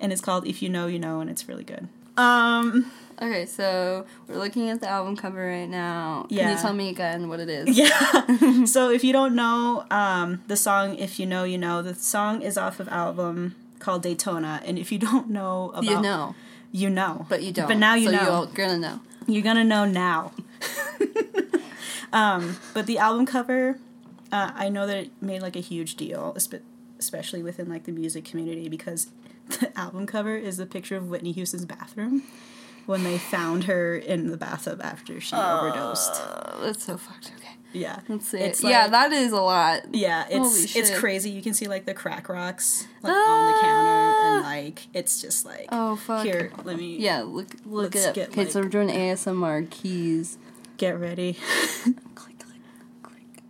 and 0.00 0.12
it's 0.12 0.20
called 0.22 0.46
"If 0.46 0.62
You 0.62 0.68
Know, 0.68 0.86
You 0.86 0.98
Know," 0.98 1.20
and 1.20 1.28
it's 1.30 1.48
really 1.48 1.64
good. 1.64 1.88
Um. 2.16 2.90
Okay, 3.22 3.46
so 3.46 4.04
we're 4.26 4.36
looking 4.36 4.68
at 4.68 4.80
the 4.80 4.88
album 4.88 5.16
cover 5.16 5.46
right 5.46 5.68
now. 5.68 6.26
Yeah. 6.28 6.42
Can 6.42 6.56
you 6.56 6.62
tell 6.62 6.72
me 6.72 6.88
again 6.88 7.28
what 7.28 7.38
it 7.38 7.48
is? 7.48 7.78
Yeah. 7.82 8.64
so 8.64 8.90
if 8.90 9.04
you 9.04 9.12
don't 9.12 9.36
know 9.36 9.86
um, 9.92 10.42
the 10.48 10.56
song, 10.56 10.96
if 10.96 11.20
you 11.20 11.26
know, 11.26 11.44
you 11.44 11.56
know, 11.56 11.82
the 11.82 11.94
song 11.94 12.42
is 12.42 12.58
off 12.58 12.80
of 12.80 12.88
album 12.88 13.54
called 13.78 14.02
Daytona, 14.02 14.60
and 14.64 14.76
if 14.76 14.90
you 14.90 14.98
don't 14.98 15.30
know 15.30 15.70
about, 15.70 15.84
You 15.84 16.00
know, 16.00 16.34
you 16.72 16.90
know, 16.90 17.26
but 17.28 17.44
you 17.44 17.52
don't. 17.52 17.68
But 17.68 17.76
now 17.76 17.94
you 17.94 18.06
so 18.06 18.12
know. 18.12 18.42
You're 18.44 18.66
gonna 18.66 18.78
know. 18.78 19.00
You're 19.28 19.42
gonna 19.42 19.64
know 19.64 19.84
now. 19.84 20.32
um, 22.12 22.56
but 22.74 22.86
the 22.86 22.98
album 22.98 23.24
cover, 23.24 23.78
uh, 24.32 24.50
I 24.52 24.68
know 24.68 24.84
that 24.88 24.96
it 24.96 25.10
made 25.20 25.42
like 25.42 25.54
a 25.54 25.60
huge 25.60 25.94
deal, 25.94 26.36
especially 26.98 27.44
within 27.44 27.68
like 27.68 27.84
the 27.84 27.92
music 27.92 28.24
community, 28.24 28.68
because 28.68 29.10
the 29.60 29.78
album 29.78 30.06
cover 30.06 30.34
is 30.36 30.58
a 30.58 30.66
picture 30.66 30.96
of 30.96 31.08
Whitney 31.08 31.30
Houston's 31.30 31.66
bathroom 31.66 32.24
when 32.86 33.04
they 33.04 33.18
found 33.18 33.64
her 33.64 33.96
in 33.96 34.30
the 34.30 34.36
bathtub 34.36 34.80
after 34.82 35.20
she 35.20 35.34
overdosed. 35.36 36.12
Uh, 36.14 36.60
that's 36.64 36.84
so 36.84 36.96
fucked. 36.96 37.32
Okay. 37.38 37.48
Yeah, 37.74 38.00
Let's 38.06 38.28
see. 38.28 38.36
It's 38.38 38.62
yeah, 38.62 38.86
that 38.88 39.12
is 39.12 39.32
a 39.32 39.40
lot. 39.40 39.94
Yeah, 39.94 40.26
it's 40.28 40.76
it's 40.76 40.90
crazy. 40.98 41.30
You 41.30 41.40
can 41.40 41.54
see 41.54 41.68
like 41.68 41.86
the 41.86 41.94
crack 41.94 42.28
rocks 42.28 42.86
like 43.02 43.14
on 43.14 43.52
the 43.54 43.60
counter, 43.60 43.88
and 43.88 44.44
Ah. 44.44 44.46
like 44.46 44.88
it's 44.92 45.22
just 45.22 45.46
like 45.46 45.68
Oh 45.72 45.96
fuck. 45.96 46.22
here. 46.22 46.52
Let 46.64 46.76
me 46.76 46.98
Yeah, 46.98 47.22
look 47.22 47.46
look 47.64 47.96
it 47.96 48.04
up. 48.06 48.14
get, 48.14 48.28
Okay, 48.28 48.46
so 48.50 48.60
we're 48.60 48.68
doing 48.68 48.88
ASMR 48.90 49.70
keys. 49.70 50.36
get 50.76 51.00
ready. 51.00 51.32
Click 52.14 52.38
click 52.38 52.60
click. 53.02 53.42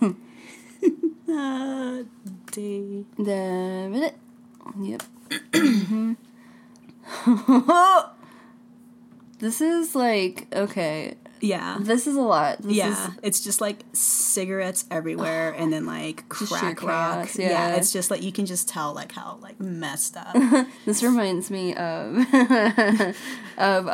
Click. 0.00 0.16
uh, 1.28 2.02
day. 2.50 3.04
The 3.18 3.88
minute. 3.90 4.16
Yep. 4.80 5.02
this 9.38 9.60
is 9.60 9.94
like 9.94 10.46
okay. 10.54 11.14
Yeah, 11.38 11.76
This 11.80 12.06
is 12.06 12.16
a 12.16 12.22
lot. 12.22 12.62
This 12.62 12.76
yeah. 12.76 13.08
is 13.08 13.10
it's 13.22 13.40
just 13.44 13.60
like 13.60 13.84
cigarettes 13.92 14.86
everywhere, 14.90 15.50
and 15.58 15.72
then 15.72 15.84
like 15.84 16.28
crack 16.28 16.82
rock. 16.82 17.28
yeah. 17.36 17.50
yeah. 17.50 17.76
it's 17.76 17.92
just 17.92 18.10
like 18.10 18.22
you 18.22 18.32
can 18.32 18.46
just 18.46 18.68
tell 18.68 18.94
like 18.94 19.12
how 19.12 19.38
like 19.42 19.60
messed 19.60 20.16
up. 20.16 20.34
This 20.86 21.02
reminds 21.02 21.50
me 21.50 21.74
of 21.74 22.16
of 23.58 23.86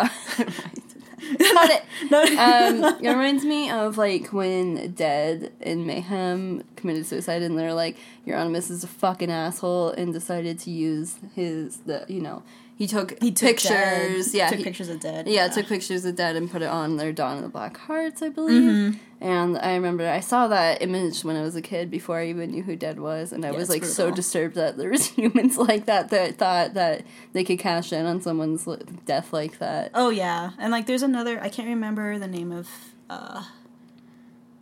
Got 1.38 1.70
it. 1.70 1.84
no, 2.10 2.22
Um, 2.22 2.84
it 3.00 3.08
reminds 3.08 3.44
me 3.44 3.70
of 3.70 3.96
like 3.98 4.32
when 4.32 4.92
Dead 4.92 5.52
in 5.60 5.86
Mayhem 5.86 6.64
committed 6.76 7.06
suicide, 7.06 7.42
and 7.42 7.58
they're 7.58 7.74
like, 7.74 7.96
Euronymous 8.26 8.70
is 8.70 8.84
a 8.84 8.88
fucking 8.88 9.30
asshole, 9.30 9.90
and 9.90 10.12
decided 10.12 10.58
to 10.60 10.70
use 10.70 11.16
his 11.34 11.78
the 11.78 12.04
you 12.08 12.20
know 12.20 12.42
he 12.82 12.88
took 12.88 13.16
he 13.22 13.30
took 13.30 13.46
pictures, 13.50 14.32
Dead, 14.32 14.34
yeah, 14.34 14.48
took 14.48 14.58
he- 14.58 14.64
pictures 14.64 14.88
of 14.88 14.98
dead. 14.98 15.28
yeah, 15.28 15.46
took 15.46 15.68
pictures 15.68 16.04
of 16.04 16.16
Dead 16.16 16.34
and 16.34 16.50
put 16.50 16.62
it 16.62 16.68
on 16.68 16.96
their 16.96 17.12
Dawn 17.12 17.36
of 17.36 17.44
the 17.44 17.48
Black 17.48 17.76
Hearts, 17.76 18.22
I 18.22 18.28
believe. 18.28 18.98
And 19.20 19.56
I 19.56 19.74
remember 19.74 20.08
I 20.08 20.18
saw 20.18 20.48
that 20.48 20.82
image 20.82 21.22
when 21.22 21.36
I 21.36 21.42
was 21.42 21.54
a 21.54 21.62
kid 21.62 21.92
before 21.92 22.18
I 22.18 22.26
even 22.26 22.50
knew 22.50 22.64
who 22.64 22.74
Dead 22.74 22.98
was, 22.98 23.30
and 23.32 23.44
I 23.44 23.52
Yeah, 23.52 23.56
was 23.58 23.68
like 23.68 23.84
so 23.84 24.10
disturbed 24.10 24.56
that 24.56 24.78
there 24.78 24.90
was 24.90 25.06
humans 25.18 25.56
like 25.58 25.86
that 25.86 26.10
that 26.10 26.38
thought 26.38 26.74
that 26.74 27.04
they 27.32 27.44
could 27.44 27.60
cash 27.60 27.92
in 27.92 28.04
on 28.04 28.20
someone's 28.20 28.66
death 29.06 29.32
like 29.32 29.60
that. 29.60 29.92
Oh 29.94 30.08
yeah, 30.10 30.50
and 30.58 30.72
like 30.72 30.86
there's 30.86 31.02
another. 31.04 31.40
I 31.40 31.50
can't 31.50 31.68
remember 31.68 32.18
the 32.18 32.26
name 32.26 32.50
of 32.50 32.68
uh, 33.08 33.44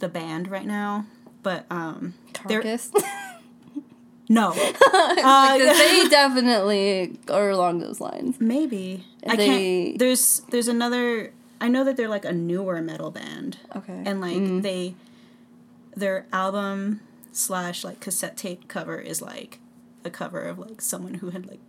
the 0.00 0.08
band 0.10 0.48
right 0.48 0.66
now, 0.66 1.06
but 1.42 1.64
um, 1.70 2.12
Carcass. 2.34 2.92
no, 4.30 4.52
uh, 4.94 5.58
they 5.58 6.08
definitely 6.10 7.18
are 7.28 7.50
along 7.50 7.80
those 7.80 8.00
lines. 8.00 8.40
maybe 8.40 9.04
I 9.26 9.36
They- 9.36 9.46
can't. 9.46 9.98
There's 9.98 10.40
there's 10.50 10.68
another. 10.68 11.32
I 11.60 11.68
know 11.68 11.84
that 11.84 11.98
they're 11.98 12.08
like 12.08 12.24
a 12.24 12.32
newer 12.32 12.80
metal 12.80 13.10
band, 13.10 13.58
Okay. 13.76 14.02
and 14.06 14.22
like 14.22 14.62
they, 14.62 14.94
their 15.94 16.24
album 16.32 17.00
slash 17.32 17.84
like 17.84 18.00
cassette 18.00 18.36
tape 18.38 18.66
cover 18.68 18.98
is 18.98 19.20
like 19.20 19.58
a 20.04 20.08
cover 20.10 20.40
of 20.40 20.58
like 20.58 20.80
someone 20.80 21.14
who 21.20 21.28
had 21.30 21.46
like 21.46 21.60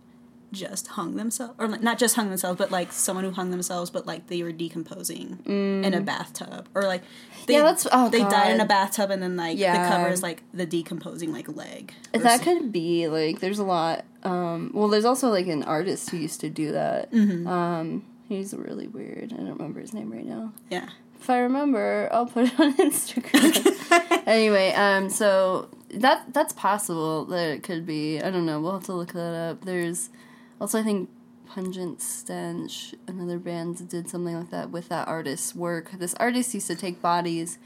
just 0.52 0.86
hung 0.88 1.16
themselves 1.16 1.54
or 1.58 1.66
not 1.66 1.98
just 1.98 2.14
hung 2.14 2.28
themselves 2.28 2.58
but 2.58 2.70
like 2.70 2.92
someone 2.92 3.24
who 3.24 3.30
hung 3.30 3.50
themselves 3.50 3.90
but 3.90 4.06
like 4.06 4.26
they 4.28 4.42
were 4.42 4.52
decomposing 4.52 5.38
in 5.46 5.94
a 5.94 6.00
bathtub 6.00 6.68
or 6.74 6.82
like 6.82 7.02
they, 7.46 7.54
Yeah, 7.54 7.62
that's- 7.62 7.88
oh, 7.90 8.08
they 8.08 8.20
died 8.20 8.52
in 8.52 8.60
a 8.60 8.64
bathtub 8.66 9.10
and 9.10 9.22
then 9.22 9.36
like 9.36 9.58
Yeah. 9.58 9.82
the 9.88 9.96
cover 9.96 10.08
is 10.10 10.22
like 10.22 10.42
the 10.54 10.66
decomposing 10.66 11.32
like 11.32 11.48
leg 11.56 11.94
that 12.12 12.42
some- 12.42 12.58
could 12.58 12.72
be 12.72 13.08
like 13.08 13.40
there's 13.40 13.58
a 13.58 13.64
lot. 13.64 14.04
Um, 14.24 14.70
well, 14.72 14.86
there's 14.88 15.04
also 15.04 15.30
like 15.30 15.48
an 15.48 15.64
artist 15.64 16.10
who 16.10 16.16
used 16.18 16.40
to 16.42 16.48
do 16.50 16.70
that. 16.72 17.10
Mm-hmm. 17.10 17.46
Um, 17.48 18.04
he's 18.28 18.54
really 18.54 18.86
weird. 18.86 19.32
I 19.32 19.36
don't 19.36 19.48
remember 19.48 19.80
his 19.80 19.92
name 19.92 20.12
right 20.12 20.24
now. 20.24 20.52
yeah 20.70 20.88
If 21.20 21.28
I 21.28 21.38
remember, 21.40 22.08
I'll 22.12 22.26
put 22.26 22.44
it 22.52 22.60
on 22.60 22.74
Instagram. 22.76 24.22
anyway, 24.26 24.72
um, 24.74 25.10
so 25.10 25.68
that 25.94 26.32
that's 26.32 26.52
possible 26.52 27.24
that 27.26 27.48
it 27.50 27.62
could 27.64 27.84
be. 27.84 28.20
I 28.20 28.30
don't 28.30 28.46
know. 28.46 28.60
We'll 28.60 28.72
have 28.74 28.84
to 28.84 28.92
look 28.94 29.12
that 29.12 29.34
up. 29.34 29.64
There's 29.64 30.10
also 30.62 30.78
I 30.80 30.82
think 30.82 31.10
Pungent 31.46 32.00
Stench, 32.00 32.94
another 33.06 33.38
band, 33.38 33.86
did 33.88 34.08
something 34.08 34.34
like 34.34 34.50
that 34.50 34.70
with 34.70 34.88
that 34.88 35.06
artist's 35.08 35.54
work. 35.54 35.90
This 35.92 36.14
artist 36.14 36.54
used 36.54 36.66
to 36.68 36.74
take 36.76 37.02
bodies 37.02 37.58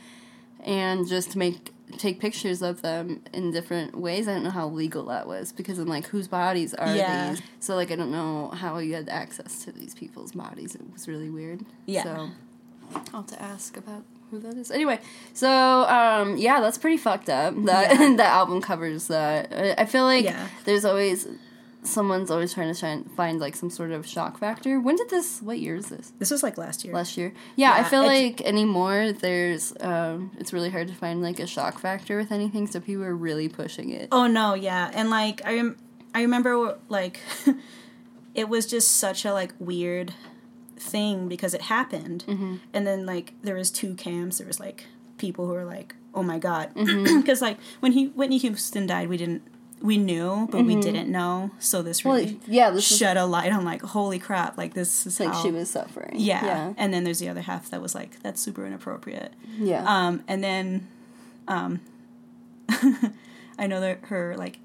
and 0.65 1.07
just 1.07 1.37
make 1.37 1.71
take 1.99 2.19
pictures 2.19 2.63
of 2.63 2.83
them 2.83 3.23
in 3.33 3.53
different 3.53 3.95
ways. 3.97 4.27
I 4.27 4.35
don't 4.35 4.43
know 4.43 4.51
how 4.51 4.67
legal 4.67 5.05
that 5.07 5.29
was 5.29 5.53
because 5.53 5.79
I'm 5.79 5.87
like, 5.87 6.07
whose 6.09 6.27
bodies 6.27 6.75
are 6.75 6.93
Yeah. 6.97 7.31
these? 7.31 7.43
So 7.61 7.77
like, 7.77 7.93
I 7.93 7.97
don't 7.97 8.11
know 8.11 8.49
how 8.49 8.79
you 8.79 8.95
had 8.95 9.09
access 9.09 9.65
to 9.65 9.71
these 9.73 9.95
people's 9.95 10.33
bodies. 10.33 10.75
It 10.75 10.81
was 10.93 11.07
really 11.07 11.31
weird. 11.31 11.65
Yeah. 11.87 12.03
So 12.03 12.31
I'll 13.15 13.21
have 13.23 13.27
to 13.29 13.41
ask 13.41 13.77
about 13.77 14.03
who 14.33 14.41
that 14.41 14.55
is. 14.57 14.73
Anyway, 14.73 14.99
so 15.33 15.49
um, 15.89 16.37
yeah, 16.37 16.61
that's 16.61 16.79
pretty 16.79 16.97
fucked 16.97 17.29
up. 17.29 17.55
That 17.67 18.01
Yeah. 18.01 18.17
the 18.17 18.25
album 18.25 18.61
covers 18.63 19.07
that. 19.07 19.53
I- 19.53 19.83
I 19.83 19.85
feel 19.87 20.03
like 20.05 20.25
Yeah. 20.25 20.49
there's 20.65 20.85
always 20.85 21.29
someone's 21.87 22.31
always 22.31 22.53
trying 22.55 22.69
to 22.73 22.79
shine, 22.79 23.05
find 23.05 23.41
like 23.41 23.57
some 23.57 23.71
sort 23.71 23.91
of 23.93 24.07
shock 24.07 24.39
factor. 24.39 24.81
When 24.81 24.97
did 24.97 25.09
this? 25.11 25.41
What 25.41 25.59
year 25.59 25.77
is 25.77 25.89
this? 25.89 26.13
this 26.19 26.31
was 26.31 26.43
like 26.43 26.59
last 26.59 26.85
year 26.85 26.93
Last 26.93 27.17
year. 27.17 27.33
Yeah, 27.57 27.73
I 27.75 27.85
feel 27.85 28.03
like 28.03 28.41
anymore 28.43 29.13
there's 29.13 29.73
um, 29.81 30.31
it's 30.39 30.53
really 30.53 30.71
hard 30.71 30.89
to 30.89 30.95
find 30.95 31.23
like 31.23 31.39
a 31.41 31.47
shock 31.47 31.79
factor 31.79 32.17
with 32.19 32.31
anything. 32.33 32.67
So 32.67 32.81
people 32.81 33.05
are 33.05 33.15
really 33.15 33.49
pushing 33.49 33.91
it. 33.91 34.09
Oh 34.13 34.27
no, 34.27 34.55
yeah, 34.55 34.91
and 34.95 35.11
like 35.11 35.41
I 35.45 35.55
rem- 35.55 35.77
I 36.15 36.23
remember 36.23 36.79
like 36.89 37.21
it 38.35 38.49
was 38.49 38.67
just 38.67 38.91
such 38.93 39.25
a 39.25 39.33
like 39.33 39.55
weird 39.59 40.13
thing 40.79 41.29
because 41.29 41.55
it 41.55 41.63
happened, 41.63 42.25
Mm-hmm. 42.27 42.57
and 42.75 42.87
then 42.87 43.07
like 43.07 43.33
there 43.43 43.55
was 43.57 43.71
two 43.71 43.95
camps. 43.95 44.39
There 44.39 44.47
was 44.47 44.61
like 44.61 44.85
people 45.19 45.47
who 45.47 45.53
were 45.55 45.65
like, 45.65 45.95
"Oh 46.15 46.23
my 46.23 46.39
god," 46.39 46.75
because 46.75 46.89
Mm-hmm. 46.89 47.45
like 47.45 47.59
when 47.81 47.93
he 47.93 48.09
Whitney 48.09 48.39
Houston 48.39 48.87
died, 48.87 49.09
we 49.09 49.17
didn't 49.17 49.43
we 49.83 49.99
knew, 49.99 50.49
but 50.51 50.65
we 50.65 50.77
didn't 50.77 51.11
know. 51.11 51.51
So 51.59 51.83
this 51.83 52.01
Mm-hmm. 52.01 52.09
Well, 52.09 52.19
really 52.19 52.41
yeah, 52.47 52.71
this 52.71 52.91
is 52.91 52.99
shed 52.99 53.17
a 53.17 53.27
light 53.27 53.53
on 53.53 53.65
like, 53.65 53.83
holy 53.83 54.19
crap, 54.19 54.57
like 54.57 54.75
this 54.75 55.07
is 55.07 55.21
like 55.21 55.31
how. 55.31 55.43
she 55.43 55.51
was 55.51 55.71
suffering. 55.71 56.15
yeah. 56.15 56.45
yeah, 56.45 56.73
and 56.77 56.93
then 56.93 57.05
there's 57.05 57.19
the 57.19 57.29
other 57.29 57.43
half 57.43 57.71
that 57.71 57.83
was 57.83 57.95
like, 57.95 58.23
that's 58.23 58.41
super 58.41 58.67
inappropriate. 58.67 59.33
yeah. 59.59 59.85
Um, 59.87 60.23
and 60.29 60.43
then, 60.43 60.89
um, 61.49 61.81
I 63.59 63.67
know 63.67 63.81
that 63.81 64.01
her 64.05 64.35
like 64.37 64.59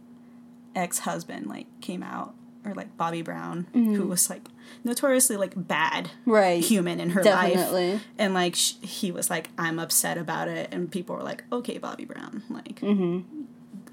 ex 0.75 0.99
husband 0.99 1.47
like 1.47 1.67
came 1.81 2.03
out, 2.03 2.33
or 2.65 2.73
like 2.73 2.95
Bobby 2.97 3.21
Brown, 3.21 3.67
who 3.73 4.07
was 4.07 4.29
like 4.29 4.47
notoriously 4.83 5.35
like 5.37 5.53
bad 5.55 6.11
right. 6.25 6.63
human 6.63 6.99
in 6.99 7.11
her 7.11 7.23
life, 7.23 8.01
and 8.17 8.33
like 8.33 8.55
sh- 8.55 8.73
he 8.81 9.11
was 9.11 9.29
like, 9.29 9.49
I'm 9.57 9.79
upset 9.79 10.17
about 10.17 10.47
it, 10.47 10.69
and 10.71 10.91
people 10.91 11.15
were 11.15 11.23
like, 11.23 11.43
okay, 11.51 11.77
Bobby 11.77 12.05
Brown, 12.05 12.43
like 12.49 12.79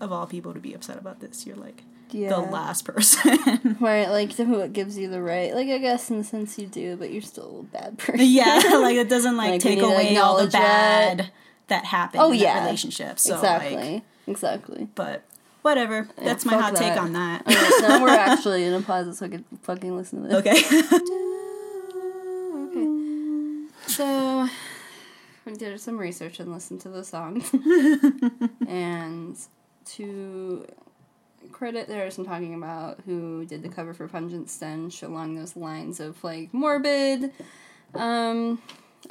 of 0.00 0.12
all 0.12 0.26
people 0.26 0.55
to 0.55 0.61
be 0.61 0.75
upset 0.75 0.97
about 0.99 1.21
this, 1.21 1.47
you're 1.47 1.57
like 1.57 1.83
Yeah. 2.11 2.31
the 2.31 2.38
last 2.38 2.85
person. 2.85 3.76
Right, 3.81 4.09
like 4.09 4.33
who 4.35 4.59
it 4.61 4.73
gives 4.73 4.99
you 4.99 5.09
the 5.09 5.23
right. 5.23 5.55
Like 5.55 5.69
I 5.69 5.78
guess 5.78 6.11
in 6.11 6.19
the 6.19 6.25
sense 6.25 6.59
you 6.59 6.67
do, 6.67 6.97
but 6.97 7.11
you're 7.12 7.23
still 7.23 7.61
a 7.61 7.76
bad 7.76 7.99
person. 7.99 8.21
yeah, 8.26 8.61
like 8.81 8.97
it 8.97 9.09
doesn't 9.09 9.37
like, 9.37 9.50
Like, 9.52 9.61
take 9.61 9.81
away 9.81 10.17
all 10.17 10.37
the 10.38 10.45
acknowledge 10.45 10.52
that. 10.52 11.17
bad 11.19 11.31
that 11.69 11.85
happened 11.85 12.23
Oh, 12.23 12.33
in 12.33 12.38
yeah. 12.38 12.55
that 12.61 12.64
relationship. 12.64 13.19
So 13.19 13.35
exactly. 13.37 13.76
like, 13.76 14.02
exactly. 14.26 14.88
but 14.95 15.23
whatever. 15.62 16.09
That's 16.17 16.45
my 16.45 16.57
hot 16.57 16.75
take 16.76 16.97
on 16.97 17.12
that. 17.12 17.47
Alright, 17.47 17.83
now 17.83 18.02
we're 18.02 18.09
actually 18.19 18.64
in 18.64 18.73
a 18.75 18.81
pause 18.81 19.19
so 19.19 19.26
I 19.26 19.28
can 19.28 19.45
fucking 19.62 19.97
listen 19.97 20.23
to 20.23 20.28
this. 20.28 20.37
okay. 20.38 20.59
Okay. 22.69 22.87
So 23.87 24.49
we 25.45 25.52
did 25.55 25.81
some 25.81 25.99
research 25.99 26.40
and 26.40 26.52
listened 26.52 26.81
to 26.83 26.88
the 26.88 27.05
song. 27.05 27.43
and 28.67 29.37
to 29.97 30.66
credit 31.52 31.88
there 31.88 32.11
some 32.11 32.25
talking 32.25 32.54
about 32.54 33.00
who 33.07 33.45
did 33.45 33.62
the 33.62 33.68
cover 33.68 33.95
for 33.95 34.09
Pungent 34.09 34.50
Stench 34.50 35.02
along 35.02 35.35
those 35.35 35.57
lines 35.57 36.00
of 36.00 36.23
like 36.23 36.52
morbid 36.52 37.33
um 37.95 38.61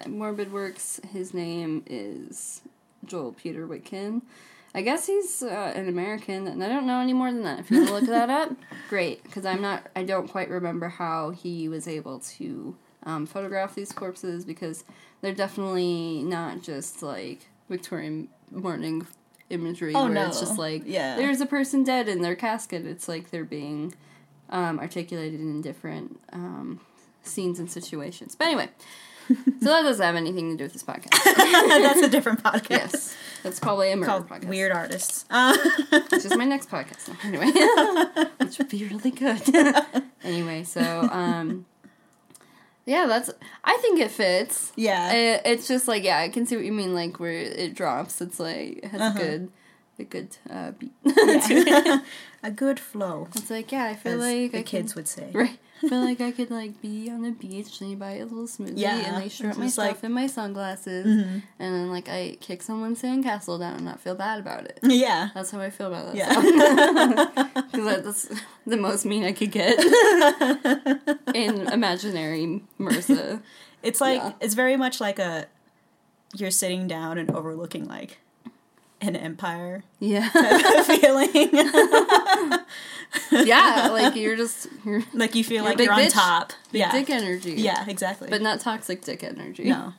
morbid 0.06 0.52
works 0.52 1.00
his 1.12 1.34
name 1.34 1.84
is 1.88 2.62
Joel 3.06 3.34
Peter 3.34 3.68
Witkin. 3.68 4.22
I 4.76 4.82
guess 4.82 5.08
he's 5.08 5.42
uh, 5.42 5.74
an 5.76 5.88
American, 5.88 6.46
and 6.46 6.64
I 6.64 6.68
don't 6.68 6.86
know 6.86 7.00
any 7.00 7.14
more 7.14 7.32
than 7.32 7.44
that. 7.44 7.60
If 7.60 7.72
you 7.72 7.78
want 7.78 7.88
to 7.88 7.94
look 7.96 8.06
that 8.08 8.30
up, 8.30 8.52
great, 8.90 9.24
because 9.24 9.46
I'm 9.46 9.62
not. 9.62 9.88
I 9.96 10.04
don't 10.04 10.28
quite 10.28 10.50
remember 10.50 10.90
how 10.90 11.32
he 11.32 11.68
was 11.68 11.88
able 11.88 12.20
to 12.20 12.76
um, 13.04 13.26
photograph 13.26 13.74
these 13.74 13.92
corpses 13.92 14.46
because 14.46 14.84
they're 15.22 15.34
definitely 15.34 16.22
not 16.24 16.62
just 16.62 17.02
like 17.02 17.48
Victorian 17.70 18.28
mourning 18.52 19.08
imagery 19.50 19.94
Oh, 19.96 20.04
where 20.06 20.14
no. 20.14 20.28
it's 20.28 20.40
just 20.40 20.58
like 20.58 20.84
Yeah. 20.86 21.16
there's 21.16 21.42
a 21.42 21.46
person 21.46 21.84
dead 21.84 22.08
in 22.08 22.22
their 22.22 22.36
casket. 22.36 22.86
It's 22.86 23.08
like 23.08 23.30
they're 23.32 23.44
being 23.46 23.94
um, 24.50 24.80
articulated 24.80 25.40
in 25.40 25.62
different 25.62 26.20
um, 26.34 26.80
scenes 27.24 27.60
and 27.60 27.70
situations. 27.70 28.36
But 28.36 28.46
anyway, 28.48 28.70
so 29.28 29.34
that 29.62 29.82
doesn't 29.84 30.06
have 30.06 30.16
anything 30.16 30.52
to 30.52 30.58
do 30.58 30.64
with 30.66 30.74
this 30.74 30.84
podcast. 30.84 31.10
That's 31.36 32.02
a 32.02 32.10
different 32.10 32.44
podcast. 32.44 32.70
yes. 32.70 33.16
That's 33.44 33.60
probably 33.60 33.92
a 33.92 33.96
murder 33.98 34.10
called 34.12 34.30
podcast. 34.30 34.48
Weird 34.48 34.72
Artists. 34.72 35.26
Uh, 35.30 35.56
Which 36.12 36.26
is 36.26 36.36
my 36.36 36.46
next 36.46 36.70
podcast. 36.70 37.14
Anyway, 37.24 37.52
which 38.40 38.58
would 38.58 38.70
be 38.70 38.86
really 38.86 39.12
good. 39.12 39.42
anyway, 40.24 40.64
so 40.64 40.82
um, 41.12 41.66
yeah, 42.88 43.06
that's. 43.06 43.30
I 43.64 43.78
think 43.82 44.00
it 44.00 44.10
fits. 44.10 44.72
yeah. 44.76 45.12
It, 45.12 45.42
it's 45.46 45.68
just 45.68 45.88
like 45.88 46.04
yeah, 46.04 46.18
I 46.18 46.30
can 46.30 46.46
see 46.48 46.56
what 46.56 46.66
you 46.66 46.72
mean. 46.74 46.96
Like 46.96 47.20
where 47.20 47.32
it 47.34 47.76
drops, 47.76 48.20
it's 48.22 48.40
like 48.40 48.80
it 48.84 48.86
has 48.86 49.02
Uh-huh. 49.02 49.20
a 49.20 49.22
good, 49.24 49.52
a 50.00 50.04
good 50.06 50.38
uh, 50.50 50.72
beat. 50.72 50.94
Yeah. 51.04 52.00
a 52.48 52.52
good 52.52 52.80
flow, 52.80 53.28
It's 53.36 53.50
like 53.50 53.72
yeah, 53.72 53.86
I 53.86 53.96
feel 53.96 54.18
like 54.18 54.52
the 54.54 54.60
I 54.60 54.64
kids 54.64 54.94
could, 54.94 55.00
would 55.02 55.08
say. 55.08 55.30
right. 55.34 55.58
I 55.84 55.90
feel 55.90 56.04
like 56.04 56.22
I 56.22 56.32
could 56.38 56.50
like 56.50 56.82
be 56.82 57.10
on 57.12 57.22
the 57.22 57.32
beach 57.32 57.82
and 57.82 57.92
you 57.92 57.98
buy 57.98 58.14
a 58.14 58.24
little 58.24 58.48
smoothie 58.48 58.74
Yeah, 58.78 58.96
and 58.98 59.16
like 59.22 59.32
strap 59.32 59.50
it's 59.52 59.58
my 59.60 59.66
just 59.66 59.76
stuff 59.76 59.88
like- 59.98 60.04
in 60.04 60.12
my 60.12 60.28
sunglasses 60.28 61.06
Mhm. 61.06 61.42
and 61.60 61.76
then 61.76 61.92
like 61.92 62.10
I 62.10 62.38
kick 62.42 62.64
someone's 62.64 63.02
sandcastle 63.02 63.60
down 63.60 63.76
and 63.76 63.86
not 63.86 64.00
feel 64.00 64.16
bad 64.16 64.40
about 64.40 64.64
it. 64.66 64.80
Yeah. 64.82 65.30
That's 65.36 65.52
how 65.52 65.60
I 65.60 65.70
feel 65.70 65.88
about 65.94 66.06
that. 66.08 66.16
Yeah. 66.16 67.62
Because 67.72 68.04
that's 68.04 68.42
the 68.66 68.78
most 68.78 69.06
mean 69.06 69.24
I 69.24 69.34
could 69.34 69.52
get 69.52 69.78
in 71.36 71.68
imaginary 71.68 72.62
MRSA. 72.80 73.42
It's 73.84 74.02
like 74.02 74.20
Yeah. 74.22 74.34
it's 74.42 74.54
very 74.56 74.78
much 74.78 75.00
like 75.00 75.20
a 75.20 75.46
you're 76.36 76.52
sitting 76.52 76.88
down 76.88 77.18
and 77.18 77.30
overlooking 77.32 77.86
like 77.88 78.20
an 79.02 79.16
empire 79.16 79.84
Yeah. 80.00 80.28
feeling. 80.84 81.50
yeah, 83.32 83.90
like 83.92 84.16
you're 84.16 84.36
just 84.36 84.68
you're 84.86 85.04
like 85.14 85.36
you 85.36 85.44
feel 85.44 85.64
You're 85.64 85.74
like 85.76 85.80
you're 85.80 85.94
on 85.94 86.08
top. 86.10 86.54
big 86.72 86.80
yeah. 86.82 86.92
dick 86.92 87.10
energy. 87.10 87.54
Yeah, 87.54 87.86
exactly. 87.88 88.30
But 88.30 88.42
not 88.42 88.60
toxic 88.60 89.02
dick 89.04 89.24
energy. 89.24 89.66
no. 89.66 89.94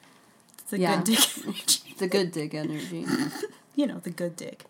It's 0.59 0.71
the 0.71 0.79
Yeah. 0.81 0.97
good 0.97 1.05
dick 1.05 1.39
energy. 1.45 1.95
The 1.99 2.07
good 2.09 2.33
dick 2.33 2.55
energy. 2.55 3.07
You 3.75 3.87
know, 3.87 3.99
the 3.99 4.11
good 4.11 4.37
dick. 4.37 4.65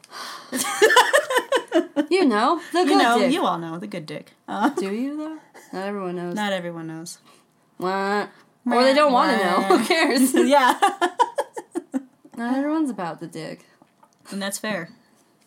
You 2.11 2.25
know, 2.25 2.61
the 2.73 2.85
good 2.85 2.89
You 2.91 2.99
know, 2.99 3.19
dick. 3.19 3.33
you 3.33 3.45
all 3.45 3.59
know 3.59 3.79
the 3.79 3.87
good 3.87 4.07
dick. 4.07 4.33
Uh, 4.47 4.71
Do 4.71 4.93
you 4.95 5.17
though? 5.17 5.39
Not 5.73 5.87
everyone 5.89 6.17
knows. 6.17 6.35
not 6.35 6.53
everyone 6.53 6.87
knows. 6.87 7.19
What? 7.77 8.31
Or 8.67 8.83
they 8.83 8.95
don't 8.95 9.13
want 9.13 9.39
to 9.39 9.45
know. 9.45 9.63
Who 9.77 9.85
cares? 9.85 10.33
yeah. 10.35 10.79
Not 12.37 12.57
everyone's 12.57 12.91
about 12.91 13.21
the 13.21 13.27
dick. 13.27 13.65
And 14.31 14.41
that's 14.41 14.59
fair. 14.59 14.91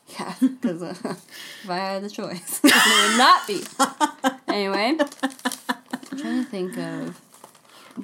Yeah, 0.07 0.33
because 0.41 0.81
uh, 0.81 0.95
if 1.03 1.69
I 1.69 1.77
had 1.77 2.03
the 2.03 2.09
choice, 2.09 2.59
it 2.63 2.73
would 2.73 3.17
not 3.17 3.47
be. 3.47 3.61
Anyway, 4.47 4.97
I'm 5.00 6.17
trying 6.17 6.43
to 6.43 6.50
think 6.50 6.77
of 6.77 7.19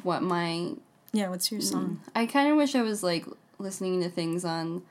what 0.03 0.24
my. 0.24 0.72
Yeah, 1.12 1.29
what's 1.29 1.51
your 1.51 1.62
song? 1.62 2.01
I 2.15 2.25
kind 2.25 2.50
of 2.50 2.57
wish 2.57 2.75
I 2.75 2.81
was 2.81 3.03
like 3.03 3.25
listening 3.60 4.01
to 4.01 4.10
things 4.10 4.46
on, 4.46 4.84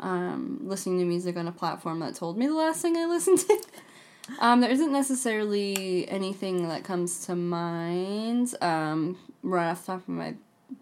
um, 0.00 0.60
listening 0.62 0.98
to 0.98 1.04
music 1.04 1.36
on 1.36 1.46
a 1.46 1.52
platform 1.52 2.00
that 2.00 2.14
told 2.14 2.38
me 2.38 2.46
the 2.46 2.54
last 2.54 2.82
thing 2.82 2.96
I 2.96 3.06
listened 3.06 3.38
to. 3.40 3.62
Um, 4.38 4.62
there 4.62 4.70
isn't 4.70 4.90
necessarily 4.90 6.08
anything 6.08 6.66
that 6.68 6.82
comes 6.82 7.26
to 7.26 7.36
mind 7.36 8.54
um, 8.62 9.18
right 9.42 9.70
off 9.70 9.84
the 9.84 9.92
top 9.92 9.98
of 10.00 10.08
my 10.08 10.34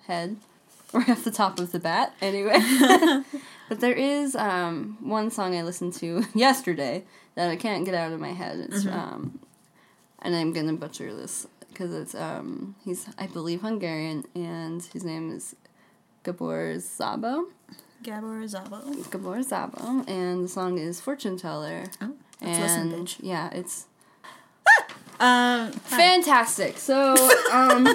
head, 0.06 0.36
right 0.92 1.08
off 1.08 1.24
the 1.24 1.32
top 1.32 1.58
of 1.58 1.72
the 1.72 1.80
bat. 1.80 2.14
Anyway, 2.22 2.56
but 3.68 3.80
there 3.80 3.92
is 3.92 4.34
um, 4.36 4.98
one 5.00 5.30
song 5.30 5.56
I 5.56 5.62
listened 5.62 5.94
to 5.94 6.24
yesterday 6.34 7.04
that 7.34 7.50
I 7.50 7.56
can't 7.56 7.84
get 7.84 7.94
out 7.94 8.12
of 8.12 8.20
my 8.20 8.32
head. 8.32 8.58
It's 8.58 8.86
um, 8.86 9.40
and 10.20 10.34
I'm 10.34 10.52
gonna 10.52 10.74
butcher 10.74 11.14
this 11.14 11.46
because 11.68 11.94
it's 11.94 12.14
um, 12.14 12.74
he's 12.84 13.08
I 13.18 13.26
believe 13.26 13.62
Hungarian 13.62 14.24
and 14.34 14.82
his 14.82 15.04
name 15.04 15.30
is 15.30 15.56
Gabor 16.22 16.76
Szabo. 16.76 17.44
Gabor 18.02 18.42
Zabo. 18.44 19.10
Gabor 19.10 19.38
Szabo, 19.38 20.08
and 20.08 20.44
the 20.44 20.48
song 20.48 20.78
is 20.78 21.00
Fortune 21.00 21.36
Teller. 21.36 21.84
Oh, 22.00 22.14
listen, 22.40 22.92
and 22.92 23.06
bitch. 23.06 23.16
yeah, 23.20 23.48
it's 23.52 23.86
Um, 25.22 25.70
fantastic. 25.72 26.78
So, 26.78 27.12
um, 27.52 27.86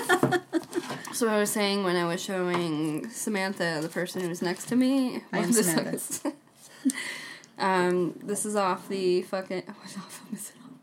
so 1.11 1.27
I 1.27 1.39
was 1.39 1.51
saying 1.51 1.83
when 1.83 1.97
I 1.97 2.05
was 2.05 2.23
showing 2.23 3.09
Samantha, 3.09 3.79
the 3.81 3.89
person 3.89 4.21
who 4.21 4.29
was 4.29 4.41
next 4.41 4.69
to 4.69 4.77
me, 4.77 5.23
I 5.33 5.39
am 5.39 5.47
what 5.47 5.55
this 5.55 5.67
Samantha. 5.67 6.31
um, 7.59 8.17
this 8.23 8.45
is 8.45 8.55
off 8.55 8.87
the 8.87 9.23
fucking 9.23 9.63
what 9.65 9.97
album 9.97 10.29
is 10.31 10.51
it 10.51 10.55
on? 10.63 10.79